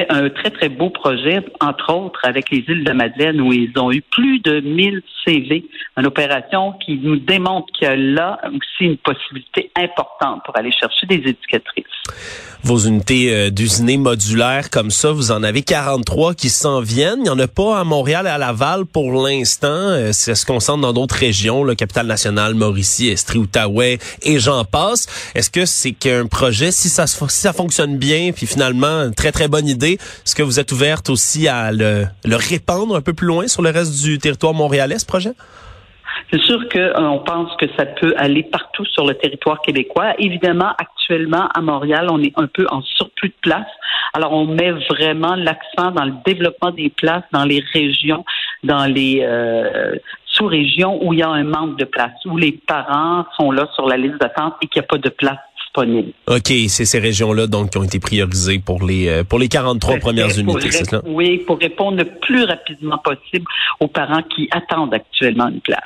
un 0.09 0.31
très, 0.31 0.51
très 0.51 0.69
beau 0.69 0.89
projet, 0.89 1.45
entre 1.61 1.93
autres 1.93 2.21
avec 2.25 2.51
les 2.51 2.65
îles 2.69 2.85
de 2.85 2.93
Madeleine 2.93 3.41
où 3.41 3.53
ils 3.53 3.79
ont 3.79 3.93
eu 3.93 4.01
plus 4.01 4.41
de 4.41 4.61
1000 4.61 5.03
CV, 5.27 5.67
une 5.97 6.07
opération 6.07 6.73
qui 6.85 6.97
nous 6.97 7.17
démontre 7.17 7.67
qu'il 7.73 7.87
y 7.87 7.91
a 7.91 7.97
là 7.97 8.41
aussi 8.47 8.91
une 8.91 8.97
possibilité 8.97 9.71
importante 9.77 10.43
pour 10.45 10.57
aller 10.57 10.73
chercher 10.73 11.07
des 11.07 11.17
éducatrices. 11.17 11.85
Vos 12.65 12.79
unités 12.79 13.33
euh, 13.33 13.51
d'usinés 13.51 13.99
modulaires 13.99 14.69
comme 14.71 14.91
ça, 14.91 15.13
vous 15.13 15.31
en 15.31 15.45
avez 15.45 15.63
43 15.63 16.35
qui 16.35 16.49
s'en 16.49 16.81
viennent. 16.81 17.21
Il 17.21 17.25
n'y 17.25 17.31
en 17.31 17.39
a 17.39 17.47
pas 17.47 17.79
à 17.79 17.85
Montréal 17.85 18.27
et 18.27 18.31
à 18.31 18.39
Laval 18.39 18.85
pour 18.85 19.13
l'instant. 19.13 19.69
Euh, 19.69 20.13
ce 20.13 20.45
qu'on 20.45 20.59
sent 20.59 20.79
dans 20.81 20.93
d'autres 20.93 21.15
régions, 21.15 21.63
le 21.63 21.77
Capital 21.77 22.07
national, 22.07 22.55
Mauricie, 22.55 23.09
Estrie, 23.09 23.39
Outaouais 23.39 23.99
et 24.23 24.41
j'en 24.41 24.65
passe. 24.65 25.07
Est-ce 25.37 25.51
que 25.51 25.67
c'est 25.67 25.93
qu'un 25.93 26.27
projet, 26.27 26.73
si 26.73 26.89
ça, 26.89 27.07
si 27.07 27.17
ça 27.29 27.53
fonctionne 27.53 27.97
bien, 27.97 28.33
puis 28.33 28.47
finalement, 28.47 29.11
très 29.13 29.31
très 29.31 29.47
idée, 29.67 29.95
est-ce 29.95 30.35
que 30.35 30.43
vous 30.43 30.61
êtes 30.61 30.73
ouverte 30.73 31.11
aussi 31.11 31.49
à 31.49 31.73
le, 31.73 32.07
répandre 32.25 32.97
un 32.97 33.01
peu 33.01 33.13
plus 33.13 33.27
loin 33.27 33.49
sur 33.49 33.63
le 33.63 33.71
reste 33.71 34.03
du 34.03 34.19
territoire 34.19 34.55
montréalais, 34.55 34.99
ce 34.99 35.07
projet? 35.07 35.33
C'est 36.33 36.41
sûr 36.43 36.69
qu'on 36.69 36.79
euh, 36.79 37.19
pense 37.25 37.57
que 37.57 37.67
ça 37.77 37.87
peut 37.87 38.13
aller 38.19 38.43
partout 38.43 38.85
sur 38.85 39.07
le 39.07 39.15
territoire 39.15 39.63
québécois. 39.63 40.13
Évidemment, 40.19 40.73
actuellement, 40.79 41.49
à 41.55 41.61
Montréal, 41.63 42.09
on 42.11 42.21
est 42.23 42.33
un 42.37 42.47
peu 42.47 42.67
en 42.71 42.83
surplus 42.83 43.29
de 43.29 43.35
place. 43.41 43.67
Alors, 44.13 44.33
on 44.33 44.47
met 44.47 44.73
vraiment 44.91 45.37
l'accent 45.37 45.91
dans 45.93 46.05
le 46.05 46.13
développement 46.27 46.71
des 46.71 46.91
places 46.91 47.25
dans 47.33 47.45
les 47.45 47.65
régions, 47.73 48.25
dans 48.63 48.85
les 48.85 49.21
euh, 49.23 49.95
sous-régions 50.27 50.99
où 51.03 51.13
il 51.13 51.21
y 51.21 51.23
a 51.23 51.29
un 51.29 51.45
manque 51.45 51.79
de 51.79 51.85
place, 51.85 52.13
où 52.27 52.37
les 52.37 52.53
parents 52.53 53.25
sont 53.39 53.51
là 53.51 53.69
sur 53.75 53.87
la 53.87 53.97
liste 53.97 54.19
d'attente 54.21 54.55
et 54.63 54.67
qu'il 54.67 54.81
n'y 54.81 54.85
a 54.85 54.89
pas 54.89 54.99
de 54.99 55.09
place 55.09 55.39
OK, 56.27 56.53
c'est 56.69 56.85
ces 56.85 56.99
régions-là 56.99 57.47
donc 57.47 57.71
qui 57.71 57.79
ont 57.79 57.85
été 57.85 57.99
priorisées 57.99 58.59
pour 58.59 58.85
les 58.85 59.09
euh, 59.09 59.25
pour 59.25 59.39
les 59.39 59.49
43 59.49 59.99
premières 59.99 60.39
unités, 60.39 60.71
c'est 60.71 60.85
ça? 60.85 61.03
Oui, 61.07 61.39
pour 61.39 61.59
répondre 61.59 61.99
le 61.99 62.05
plus 62.05 62.45
rapidement 62.45 62.99
possible 62.99 63.47
aux 63.81 63.89
parents 63.89 64.23
qui 64.23 64.49
attendent 64.51 64.95
actuellement 64.95 65.49
une 65.49 65.61
place. 65.61 65.83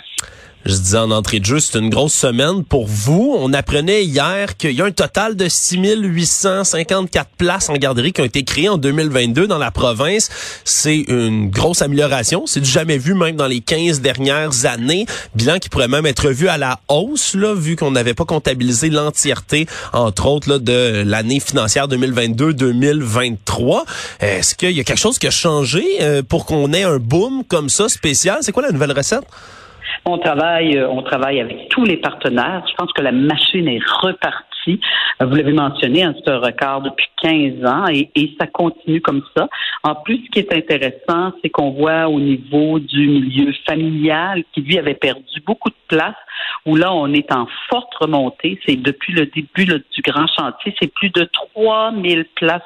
Je 0.65 0.75
disais 0.77 0.99
en 0.99 1.11
entrée 1.11 1.41
de 1.41 1.45
jeu, 1.45 1.59
c'est 1.59 1.77
une 1.77 1.91
grosse 1.91 2.15
semaine 2.15 2.63
pour 2.63 2.87
vous. 2.87 3.35
On 3.37 3.53
apprenait 3.53 4.05
hier 4.05 4.57
qu'il 4.57 4.71
y 4.71 4.81
a 4.81 4.85
un 4.85 4.93
total 4.93 5.35
de 5.35 5.49
6854 5.49 7.31
places 7.37 7.69
en 7.69 7.73
garderie 7.75 8.13
qui 8.13 8.21
ont 8.21 8.27
été 8.27 8.45
créées 8.45 8.69
en 8.69 8.79
2022 8.79 9.49
dans 9.49 9.59
la 9.59 9.73
province. 9.73 10.31
C'est 10.65 11.01
une 11.09 11.51
grosse 11.51 11.83
amélioration. 11.83 12.47
C'est 12.47 12.61
du 12.61 12.71
jamais 12.71 12.97
vu 12.97 13.15
même 13.15 13.35
dans 13.35 13.49
les 13.49 13.61
15 13.61 14.03
dernières 14.03 14.65
années. 14.65 15.07
Bilan 15.35 15.59
qui 15.59 15.69
pourrait 15.69 15.89
même 15.89 16.07
être 16.07 16.31
vu 16.31 16.47
à 16.47 16.59
la 16.59 16.79
hausse, 16.87 17.35
là, 17.35 17.55
vu 17.55 17.75
qu'on 17.75 17.91
n'avait 17.91 18.15
pas 18.15 18.25
comptabilisé 18.25 18.89
l'entièreté, 18.89 19.67
entre 19.93 20.27
autres, 20.27 20.49
là, 20.49 20.61
de 20.61 21.03
l'année 21.05 21.41
financière 21.41 21.89
2022-2023. 21.89 23.83
Est-ce 24.21 24.55
qu'il 24.55 24.71
y 24.71 24.81
a 24.81 24.85
quelque 24.85 24.97
chose 25.01 25.19
qui 25.19 25.27
a 25.27 25.33
changé 25.33 25.85
euh, 26.03 26.23
pour 26.23 26.47
qu'on 26.47 26.73
ait 26.73 26.85
un 26.85 26.99
boom 26.99 27.43
comme 27.49 27.69
ça 27.69 27.89
spécial? 27.89 28.39
C'est 28.43 28.53
quoi 28.53 28.63
la 28.63 28.71
nouvelle 28.71 28.93
recette? 28.93 29.25
On 30.05 30.19
travaille, 30.19 30.77
euh, 30.77 30.89
on 30.89 31.03
travaille 31.03 31.41
avec 31.41 31.69
tous 31.69 31.85
les 31.85 31.97
partenaires. 31.97 32.65
Je 32.69 32.75
pense 32.75 32.93
que 32.93 33.03
la 33.03 33.13
machine 33.13 33.69
est 33.69 33.83
repartie. 34.01 34.81
Euh, 35.21 35.27
vous 35.27 35.37
l'avez 35.37 35.53
mentionné, 35.53 36.03
hein, 36.03 36.15
c'est 36.17 36.31
un 36.31 36.39
record 36.39 36.83
depuis 36.83 37.07
15 37.23 37.65
ans 37.65 37.87
et, 37.89 38.09
ça 38.41 38.47
continue 38.49 39.01
comme 39.01 39.23
ça. 39.37 39.49
En 39.85 39.95
plus, 39.95 40.25
ce 40.25 40.31
qui 40.31 40.39
est 40.41 40.53
intéressant, 40.53 41.33
c'est 41.43 41.51
qu'on 41.51 41.71
voit 41.71 42.09
au 42.09 42.19
niveau 42.19 42.81
du 42.81 43.07
milieu 43.07 43.53
familial 43.67 44.43
qui 44.53 44.63
lui 44.63 44.79
avait 44.79 44.95
perdu 44.95 45.41
beaucoup 45.47 45.71
de 45.71 45.75
place, 45.93 46.17
où 46.65 46.77
là, 46.77 46.93
on 46.95 47.13
est 47.13 47.31
en 47.33 47.47
forte 47.69 47.95
remontée. 48.01 48.59
C'est 48.65 48.77
depuis 48.77 49.13
le 49.13 49.27
début 49.27 49.67
du 49.67 50.03
grand 50.03 50.27
chantier, 50.27 50.75
c'est 50.81 50.93
plus 50.93 51.11
de 51.11 51.29
3000 51.53 52.25
places 52.35 52.63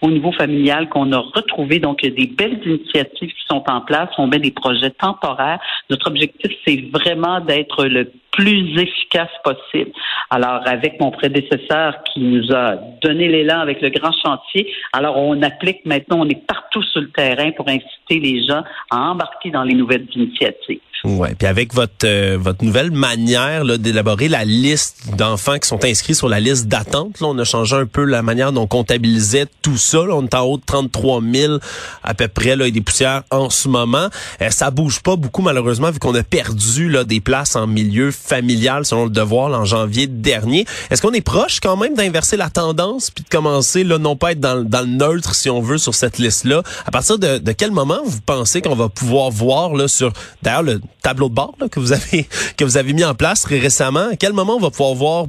au 0.00 0.10
niveau 0.10 0.32
familial 0.32 0.88
qu'on 0.88 1.12
a 1.12 1.18
retrouvé. 1.18 1.78
Donc, 1.78 2.02
il 2.02 2.10
y 2.10 2.12
a 2.12 2.16
des 2.16 2.32
belles 2.32 2.60
initiatives 2.64 3.30
qui 3.30 3.44
sont 3.46 3.62
en 3.68 3.82
place. 3.82 4.08
On 4.16 4.26
met 4.26 4.38
des 4.38 4.50
projets 4.50 4.90
temporaires. 4.90 5.60
Notre 5.90 6.08
objectif, 6.08 6.50
c'est 6.66 6.90
vraiment 6.90 7.40
d'être 7.40 7.84
le 7.84 8.10
plus 8.32 8.80
efficace 8.80 9.30
possible. 9.44 9.90
Alors, 10.30 10.62
avec 10.66 11.00
mon 11.00 11.10
prédécesseur 11.10 12.02
qui 12.04 12.20
nous 12.20 12.52
a 12.54 12.76
donné 13.02 13.28
l'élan 13.28 13.60
avec 13.60 13.82
le 13.82 13.90
grand 13.90 14.12
chantier, 14.12 14.72
alors 14.92 15.16
on 15.18 15.42
applique 15.42 15.84
maintenant, 15.84 16.20
on 16.20 16.28
est 16.28 16.46
partout 16.46 16.82
sur 16.82 17.00
le 17.00 17.10
terrain 17.10 17.50
pour 17.52 17.68
inciter 17.68 18.20
les 18.20 18.46
gens 18.46 18.62
à 18.90 19.10
embarquer 19.10 19.50
dans 19.50 19.64
les 19.64 19.74
nouvelles 19.74 20.06
initiatives. 20.14 20.80
Ouais, 21.02 21.34
puis 21.34 21.48
avec 21.48 21.72
votre 21.72 22.04
euh, 22.04 22.36
votre 22.38 22.62
nouvelle 22.62 22.90
manière 22.90 23.64
d'élaborer 23.78 24.28
la 24.28 24.44
liste 24.44 25.14
d'enfants 25.16 25.58
qui 25.58 25.66
sont 25.66 25.82
inscrits 25.82 26.14
sur 26.14 26.28
la 26.28 26.40
liste 26.40 26.66
d'attente, 26.66 27.20
là, 27.20 27.28
on 27.28 27.38
a 27.38 27.44
changé 27.44 27.74
un 27.74 27.86
peu 27.86 28.04
la 28.04 28.20
manière 28.22 28.52
dont 28.52 28.62
on 28.62 28.66
comptabilisait 28.66 29.46
tout 29.62 29.78
ça. 29.78 30.00
on 30.00 30.24
est 30.26 30.34
en 30.34 30.42
haut 30.42 30.58
de 30.58 30.62
33 30.66 31.22
000 31.22 31.54
à 32.02 32.12
peu 32.12 32.28
près 32.28 32.54
là, 32.54 32.66
et 32.66 32.70
des 32.70 32.82
poussières 32.82 33.22
en 33.30 33.48
ce 33.48 33.66
moment. 33.68 34.08
Euh, 34.42 34.50
ça 34.50 34.70
bouge 34.70 35.00
pas 35.00 35.16
beaucoup 35.16 35.40
malheureusement 35.40 35.90
vu 35.90 35.98
qu'on 35.98 36.14
a 36.14 36.22
perdu 36.22 36.90
là 36.90 37.04
des 37.04 37.20
places 37.20 37.56
en 37.56 37.66
milieu 37.66 38.10
familial 38.10 38.84
selon 38.84 39.04
le 39.04 39.10
devoir 39.10 39.58
en 39.58 39.64
janvier 39.64 40.06
dernier. 40.06 40.66
Est-ce 40.90 41.00
qu'on 41.00 41.12
est 41.12 41.22
proche 41.22 41.60
quand 41.60 41.78
même 41.78 41.94
d'inverser 41.94 42.36
la 42.36 42.50
tendance 42.50 43.10
puis 43.10 43.24
de 43.24 43.28
commencer 43.30 43.84
là 43.84 43.96
non 43.96 44.16
pas 44.16 44.32
être 44.32 44.40
dans, 44.40 44.62
dans 44.62 44.82
le 44.82 44.86
neutre 44.86 45.34
si 45.34 45.48
on 45.48 45.62
veut 45.62 45.78
sur 45.78 45.94
cette 45.94 46.18
liste 46.18 46.44
là. 46.44 46.62
À 46.84 46.90
partir 46.90 47.18
de, 47.18 47.38
de 47.38 47.52
quel 47.52 47.70
moment 47.70 48.00
vous 48.04 48.20
pensez 48.20 48.60
qu'on 48.60 48.76
va 48.76 48.90
pouvoir 48.90 49.30
voir 49.30 49.72
là 49.72 49.88
sur 49.88 50.12
d'ailleurs 50.42 50.62
le 50.62 50.82
tableau 51.02 51.28
de 51.28 51.34
bord 51.34 51.54
là, 51.60 51.68
que 51.68 51.80
vous 51.80 51.92
avez 51.92 52.26
que 52.56 52.64
vous 52.64 52.76
avez 52.76 52.92
mis 52.92 53.04
en 53.04 53.14
place 53.14 53.42
très 53.42 53.58
récemment. 53.58 54.08
À 54.12 54.16
quel 54.16 54.32
moment 54.32 54.56
on 54.56 54.60
va 54.60 54.70
pouvoir 54.70 54.94
voir 54.94 55.24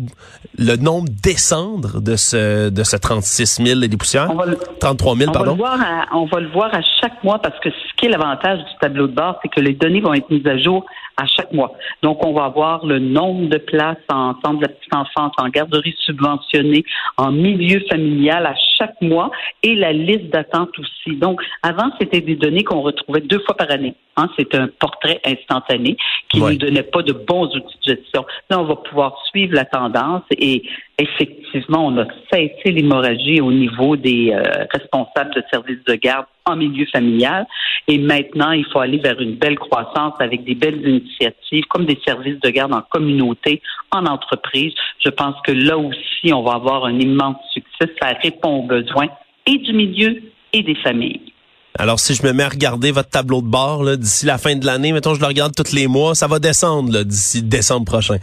le 0.58 0.76
nombre 0.76 1.10
descendre 1.24 2.02
de 2.02 2.16
ce 2.16 2.70
de 2.70 2.84
ce 2.84 2.98
36 2.98 3.64
000 3.64 3.82
et 3.82 3.88
des 3.88 3.98
poussières? 3.98 4.30
33 4.80 5.16
000, 5.16 5.30
on 5.30 5.34
pardon. 5.34 5.52
Va 5.52 5.52
le 5.52 5.58
voir 5.58 5.82
à, 5.82 6.18
on 6.18 6.26
va 6.26 6.40
le 6.40 6.50
voir 6.50 6.74
à 6.74 6.82
chaque 7.02 7.24
mois 7.24 7.40
parce 7.40 7.58
que 7.60 7.70
ce 7.70 7.96
qui 7.98 8.06
est 8.06 8.10
l'avantage 8.10 8.60
du 8.60 8.78
tableau 8.80 9.08
de 9.08 9.14
bord, 9.14 9.40
c'est 9.42 9.50
que 9.50 9.62
les 9.62 9.74
données 9.74 10.02
vont 10.02 10.14
être 10.14 10.30
mises 10.30 10.46
à 10.48 10.58
jour 10.58 10.86
à 11.22 11.28
chaque 11.28 11.52
mois. 11.54 11.74
Donc, 12.02 12.26
on 12.26 12.34
va 12.34 12.46
avoir 12.46 12.86
le 12.86 12.98
nombre 12.98 13.48
de 13.48 13.58
places 13.58 13.98
en 14.10 14.34
centre 14.44 14.58
de 14.58 14.62
la 14.64 14.70
petite 14.70 14.96
enfance, 14.96 15.34
en 15.38 15.50
garderie 15.50 15.96
subventionnée, 16.00 16.84
en 17.18 17.32
milieu 17.32 17.80
familial 17.90 18.46
à 18.48 18.56
chaque 18.78 19.00
mois 19.02 19.30
et 19.62 19.76
la 19.76 19.94
liste 19.94 20.32
d'attente 20.32 20.72
aussi. 20.80 21.16
Donc, 21.18 21.42
avant, 21.62 21.92
c'était 22.00 22.22
des 22.22 22.36
données 22.36 22.64
qu'on 22.64 22.82
retrouvait 22.82 23.22
deux 23.22 23.40
fois 23.40 23.56
par 23.56 23.70
année. 23.70 23.94
Hein, 24.18 24.30
c'est 24.38 24.54
un 24.56 24.68
portrait 24.68 25.22
instantané 25.26 25.96
qui 26.30 26.42
ne 26.42 26.50
nous 26.50 26.58
donnait 26.58 26.84
pas 26.84 27.02
de 27.02 27.14
bons 27.14 27.46
outils 27.56 27.78
de 27.86 27.96
gestion. 27.96 28.26
Là, 28.50 28.60
on 28.60 28.66
va 28.66 28.76
pouvoir 28.76 29.16
suivre 29.30 29.54
la 29.54 29.66
tendance 29.66 30.24
et 30.32 30.64
effectivement, 31.02 31.88
on 31.88 31.98
a 31.98 32.06
cessé 32.32 32.72
l'hémorragie 32.72 33.42
au 33.42 33.52
niveau 33.52 33.96
des 33.96 34.32
euh, 34.32 34.66
responsables 34.72 35.34
de 35.36 35.44
services 35.52 35.84
de 35.86 35.96
garde 35.96 36.26
en 36.46 36.56
milieu 36.56 36.86
familial. 36.92 37.46
Et 37.88 37.98
maintenant, 37.98 38.52
il 38.52 38.66
faut 38.72 38.80
aller 38.80 38.98
vers 38.98 39.20
une 39.20 39.36
belle 39.36 39.58
croissance 39.58 40.14
avec 40.20 40.44
des 40.44 40.56
belles 40.56 40.82
initiatives 40.88 41.66
comme 41.70 41.86
des 41.86 42.00
services 42.06 42.40
de 42.40 42.50
garde 42.50 42.74
en 42.74 42.82
communauté, 42.82 43.62
en 43.92 44.06
entreprise. 44.06 44.74
Je 45.04 45.10
pense 45.10 45.36
que 45.46 45.52
là 45.52 45.78
aussi, 45.78 46.34
on 46.34 46.44
va 46.44 46.54
avoir 46.54 46.86
un 46.86 47.00
immense 47.00 47.38
succès. 47.54 47.94
Ça 48.02 48.14
répond 48.22 48.60
aux 48.60 48.68
besoins 48.68 49.08
et 49.46 49.58
du 49.58 49.74
milieu 49.74 50.22
et 50.54 50.64
des 50.64 50.76
familles. 50.76 51.22
Alors, 51.78 52.00
si 52.00 52.14
je 52.14 52.24
me 52.24 52.34
mets 52.34 52.44
à 52.44 52.50
regarder 52.50 52.92
votre 52.92 53.10
tableau 53.10 53.42
de 53.42 53.48
bord 53.48 53.98
d'ici 53.98 54.26
la 54.26 54.38
fin 54.38 54.56
de 54.56 54.66
l'année, 54.66 54.92
mettons, 54.92 55.16
je 55.16 55.22
le 55.22 55.26
regarde 55.26 55.54
tous 55.56 55.74
les 55.74 55.88
mois, 55.88 56.16
ça 56.16 56.28
va 56.28 56.40
descendre 56.40 57.04
d'ici 57.04 57.42
décembre 57.42 57.86
prochain. 57.86 58.18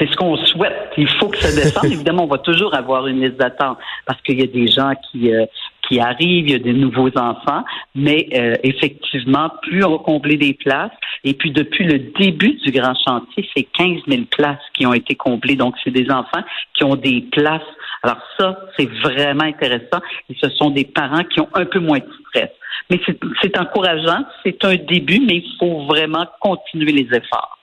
C'est 0.00 0.10
ce 0.10 0.16
qu'on 0.16 0.36
souhaite. 0.38 0.92
Il 0.96 1.08
faut 1.18 1.28
que 1.28 1.36
ça 1.36 1.48
descende. 1.54 1.92
Évidemment, 1.92 2.24
on 2.24 2.28
va 2.28 2.38
toujours 2.38 2.74
avoir 2.74 3.06
une 3.06 3.20
liste 3.20 3.36
d'attente 3.36 3.78
parce 4.06 4.20
qu'il 4.22 4.40
y 4.40 4.42
a 4.42 4.46
des 4.46 4.66
gens 4.66 4.92
qui 5.10 5.32
euh, 5.32 5.44
qui 5.90 5.98
arrivent, 5.98 6.48
il 6.48 6.52
y 6.52 6.54
a 6.54 6.58
des 6.58 6.72
nouveaux 6.72 7.10
enfants, 7.18 7.64
mais 7.96 8.28
euh, 8.34 8.54
effectivement, 8.62 9.50
plus 9.62 9.84
on 9.84 9.96
va 9.96 9.98
combler 9.98 10.36
des 10.36 10.54
places, 10.54 10.92
et 11.24 11.34
puis 11.34 11.50
depuis 11.50 11.84
le 11.84 11.98
début 11.98 12.54
du 12.64 12.70
grand 12.70 12.94
chantier, 13.06 13.48
c'est 13.54 13.64
15 13.64 14.02
000 14.06 14.22
places 14.30 14.62
qui 14.74 14.86
ont 14.86 14.94
été 14.94 15.16
comblées. 15.16 15.56
Donc, 15.56 15.74
c'est 15.82 15.90
des 15.90 16.08
enfants 16.10 16.44
qui 16.74 16.84
ont 16.84 16.94
des 16.94 17.22
places. 17.32 17.62
Alors 18.02 18.18
ça, 18.38 18.56
c'est 18.78 18.88
vraiment 19.02 19.44
intéressant, 19.44 20.00
et 20.28 20.36
ce 20.40 20.48
sont 20.50 20.70
des 20.70 20.84
parents 20.84 21.24
qui 21.24 21.40
ont 21.40 21.48
un 21.54 21.64
peu 21.64 21.80
moins 21.80 21.98
de 21.98 22.08
stress. 22.28 22.50
Mais 22.88 23.00
c'est 23.42 23.58
encourageant, 23.58 24.24
c'est 24.44 24.64
un 24.64 24.76
début, 24.76 25.20
mais 25.20 25.36
il 25.36 25.56
faut 25.58 25.86
vraiment 25.86 26.26
continuer 26.40 26.92
les 26.92 27.08
efforts. 27.16 27.59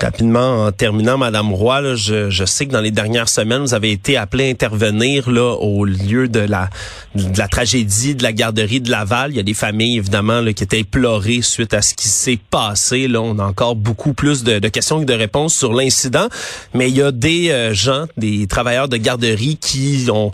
Rapidement, 0.00 0.66
en 0.66 0.70
terminant, 0.70 1.18
Madame 1.18 1.52
Roy, 1.52 1.96
je, 1.96 2.44
sais 2.44 2.66
que 2.66 2.70
dans 2.70 2.80
les 2.80 2.92
dernières 2.92 3.28
semaines, 3.28 3.62
vous 3.62 3.74
avez 3.74 3.90
été 3.90 4.16
appelé 4.16 4.46
à 4.46 4.50
intervenir 4.50 5.28
là, 5.28 5.56
au 5.56 5.84
lieu 5.84 6.28
de 6.28 6.38
la, 6.38 6.70
de 7.16 7.36
la 7.36 7.48
tragédie 7.48 8.14
de 8.14 8.22
la 8.22 8.32
garderie 8.32 8.80
de 8.80 8.92
Laval. 8.92 9.32
Il 9.32 9.36
y 9.36 9.40
a 9.40 9.42
des 9.42 9.54
familles, 9.54 9.96
évidemment, 9.96 10.40
là, 10.40 10.52
qui 10.52 10.62
étaient 10.62 10.80
éplorées 10.80 11.42
suite 11.42 11.74
à 11.74 11.82
ce 11.82 11.94
qui 11.94 12.06
s'est 12.06 12.38
passé. 12.50 13.08
Là, 13.08 13.20
on 13.20 13.40
a 13.40 13.44
encore 13.44 13.74
beaucoup 13.74 14.12
plus 14.12 14.44
de, 14.44 14.60
de 14.60 14.68
questions 14.68 15.00
que 15.00 15.04
de 15.04 15.14
réponses 15.14 15.54
sur 15.54 15.72
l'incident. 15.72 16.28
Mais 16.74 16.90
il 16.90 16.96
y 16.96 17.02
a 17.02 17.10
des 17.10 17.50
euh, 17.50 17.74
gens, 17.74 18.06
des 18.16 18.46
travailleurs 18.46 18.88
de 18.88 18.98
garderie 18.98 19.56
qui 19.56 20.06
ont 20.12 20.30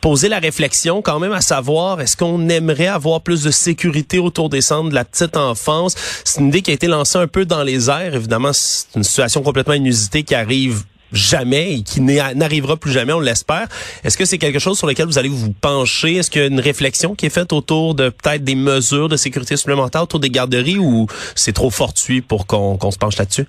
poser 0.00 0.28
la 0.28 0.38
réflexion 0.38 1.02
quand 1.02 1.18
même 1.18 1.32
à 1.32 1.40
savoir 1.40 2.00
est-ce 2.00 2.16
qu'on 2.16 2.48
aimerait 2.48 2.86
avoir 2.86 3.20
plus 3.20 3.42
de 3.42 3.50
sécurité 3.50 4.18
autour 4.18 4.48
des 4.48 4.60
centres 4.60 4.90
de 4.90 4.94
la 4.94 5.04
petite 5.04 5.36
enfance? 5.36 5.94
C'est 6.24 6.40
une 6.40 6.48
idée 6.48 6.62
qui 6.62 6.70
a 6.70 6.74
été 6.74 6.86
lancée 6.86 7.18
un 7.18 7.26
peu 7.26 7.44
dans 7.44 7.62
les 7.62 7.90
airs. 7.90 8.14
Évidemment, 8.14 8.52
c'est 8.52 8.86
une 8.96 9.04
situation 9.04 9.42
complètement 9.42 9.74
inusitée 9.74 10.22
qui 10.22 10.34
arrive 10.34 10.84
jamais 11.12 11.74
et 11.74 11.82
qui 11.82 12.00
n'arrivera 12.00 12.76
plus 12.76 12.92
jamais, 12.92 13.12
on 13.12 13.20
l'espère. 13.20 13.68
Est-ce 14.04 14.16
que 14.16 14.24
c'est 14.24 14.38
quelque 14.38 14.58
chose 14.58 14.76
sur 14.78 14.86
lequel 14.86 15.06
vous 15.06 15.18
allez 15.18 15.28
vous 15.28 15.52
pencher? 15.52 16.16
Est-ce 16.16 16.30
qu'il 16.30 16.40
y 16.40 16.44
a 16.44 16.48
une 16.48 16.60
réflexion 16.60 17.14
qui 17.14 17.26
est 17.26 17.30
faite 17.30 17.52
autour 17.52 17.94
de 17.94 18.08
peut-être 18.08 18.44
des 18.44 18.54
mesures 18.54 19.08
de 19.08 19.16
sécurité 19.16 19.56
supplémentaires 19.56 20.02
autour 20.02 20.20
des 20.20 20.30
garderies 20.30 20.78
ou 20.78 21.06
c'est 21.34 21.52
trop 21.52 21.70
fortuit 21.70 22.20
pour 22.20 22.46
qu'on 22.46 22.90
se 22.90 22.98
penche 22.98 23.16
là-dessus? 23.16 23.46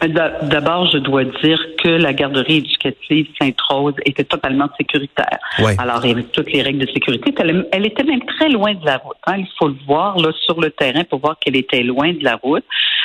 D'abord, 0.00 0.90
je 0.92 0.98
dois 0.98 1.24
dire 1.24 1.60
que 1.82 1.88
la 1.88 2.12
garderie 2.12 2.56
éducative 2.56 3.26
Sainte-Rose 3.40 3.94
était 4.04 4.24
totalement 4.24 4.68
sécuritaire. 4.76 5.38
Alors, 5.78 6.04
il 6.04 6.08
y 6.08 6.12
avait 6.12 6.22
toutes 6.24 6.52
les 6.52 6.62
règles 6.62 6.80
de 6.80 6.92
sécurité. 6.92 7.32
Elle, 7.72 7.86
était 7.86 8.04
même 8.04 8.24
très 8.24 8.48
loin 8.48 8.74
de 8.74 8.84
la 8.84 8.98
route. 8.98 9.16
Hein. 9.26 9.36
Il 9.38 9.48
faut 9.58 9.68
le 9.68 9.76
voir 9.86 10.18
là 10.18 10.30
sur 10.44 10.60
le 10.60 10.70
terrain 10.70 11.04
pour 11.04 11.20
voir 11.20 11.38
qu'elle 11.38 11.56
était 11.56 11.82
loin 11.82 12.12
de 12.12 12.24
la 12.24 12.36
route. 12.36 12.64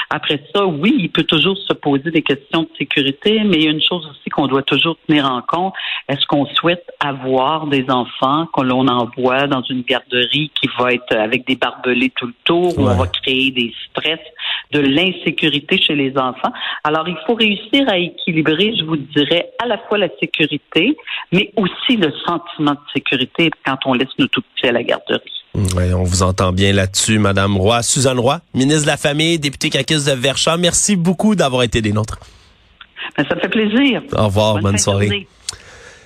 Après 0.10 0.42
ça, 0.56 0.66
oui, 0.66 0.96
il 1.00 1.10
peut 1.10 1.24
toujours 1.24 1.58
se 1.58 1.74
poser 1.74 2.12
des 2.12 2.22
questions 2.22 2.64
de 2.64 2.70
sécurité, 2.78 3.44
mais 3.44 3.58
il 3.58 3.64
y 3.64 3.68
a 3.68 3.72
une 3.72 3.82
chose 3.82 4.08
aussi 4.10 4.30
qu'on 4.30 4.48
doit 4.48 4.64
toujours 4.64 4.98
tenir 5.06 5.30
en 5.30 5.42
compte. 5.42 5.74
Est-ce 6.08 6.26
qu'on 6.28 6.46
souhaite 6.46 6.86
avoir 7.02 7.68
des 7.68 7.86
enfants 7.90 8.46
que 8.48 8.62
l'on 8.62 8.88
envoie 8.88 9.48
dans 9.48 9.62
une 9.64 9.82
garderie 9.82 10.50
qui 10.56 10.70
va 10.80 10.94
être 10.94 11.14
avec 11.14 11.46
des 11.46 11.56
barbelés 11.56 12.12
tout 12.16 12.28
le 12.28 12.34
tour, 12.46 12.80
où 12.80 12.84
on 12.84 12.96
va 12.96 13.08
créer 13.08 13.52
des 13.52 13.74
stress, 13.90 14.20
de 14.72 14.80
l'insécurité 14.80 15.78
chez 15.78 15.96
les 15.96 16.18
enfants? 16.18 16.54
Alors, 16.86 17.08
il 17.10 17.18
faut 17.26 17.36
réussir 17.36 17.84
à 17.90 17.98
équilibrer, 17.98 18.76
je 18.78 18.86
vous 18.86 18.98
dirais, 18.98 19.50
à 19.60 19.68
la 19.68 19.78
fois 19.78 19.98
la 19.98 20.10
sécurité, 20.20 20.96
mais 21.34 21.52
aussi 21.58 21.98
le 21.98 22.14
sentiment 22.26 22.72
de 22.72 22.92
sécurité 22.94 23.50
quand 23.66 23.78
on 23.86 23.94
laisse 23.94 24.18
nos 24.18 24.28
tout 24.28 24.42
petits 24.42 24.68
à 24.68 24.72
la 24.72 24.84
garderie. 24.84 25.34
Oui, 25.58 25.92
on 25.92 26.04
vous 26.04 26.22
entend 26.22 26.52
bien 26.52 26.72
là-dessus, 26.72 27.18
Madame 27.18 27.58
Roy. 27.58 27.82
Suzanne 27.82 28.20
Roy, 28.20 28.42
ministre 28.54 28.84
de 28.84 28.88
la 28.88 28.98
Famille, 28.98 29.40
députée 29.40 29.72
caquiste 29.72 30.08
de 30.08 30.12
Verchamp, 30.12 30.60
merci 30.60 30.96
beaucoup 30.96 31.36
d'avoir 31.36 31.64
été 31.64 31.82
des 31.82 31.92
nôtres. 31.92 32.20
Ben, 33.18 33.26
ça 33.28 33.36
me 33.36 33.42
fait 33.42 33.50
plaisir. 33.50 34.04
Au 34.16 34.26
revoir, 34.26 34.60
bonne, 34.60 34.78
soirée. 34.78 35.28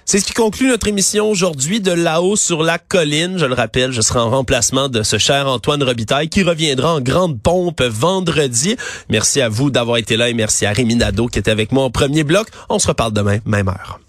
C'est 0.05 0.19
ce 0.19 0.25
qui 0.25 0.33
conclut 0.33 0.69
notre 0.69 0.87
émission 0.87 1.29
aujourd'hui 1.29 1.81
de 1.81 1.91
là-haut 1.91 2.37
sur 2.37 2.63
la 2.63 2.79
colline. 2.79 3.37
Je 3.37 3.45
le 3.45 3.53
rappelle, 3.53 3.91
je 3.91 4.01
serai 4.01 4.19
en 4.19 4.29
remplacement 4.29 4.89
de 4.89 5.03
ce 5.03 5.17
cher 5.17 5.47
Antoine 5.47 5.83
Robitaille 5.83 6.29
qui 6.29 6.43
reviendra 6.43 6.95
en 6.95 7.01
grande 7.01 7.41
pompe 7.41 7.81
vendredi. 7.81 8.77
Merci 9.09 9.41
à 9.41 9.49
vous 9.49 9.69
d'avoir 9.69 9.97
été 9.97 10.17
là 10.17 10.29
et 10.29 10.33
merci 10.33 10.65
à 10.65 10.71
Rémi 10.71 10.95
Nadeau 10.95 11.27
qui 11.27 11.39
était 11.39 11.51
avec 11.51 11.71
moi 11.71 11.83
en 11.83 11.91
premier 11.91 12.23
bloc. 12.23 12.47
On 12.69 12.79
se 12.79 12.87
reparle 12.87 13.13
demain, 13.13 13.39
même 13.45 13.67
heure. 13.67 13.99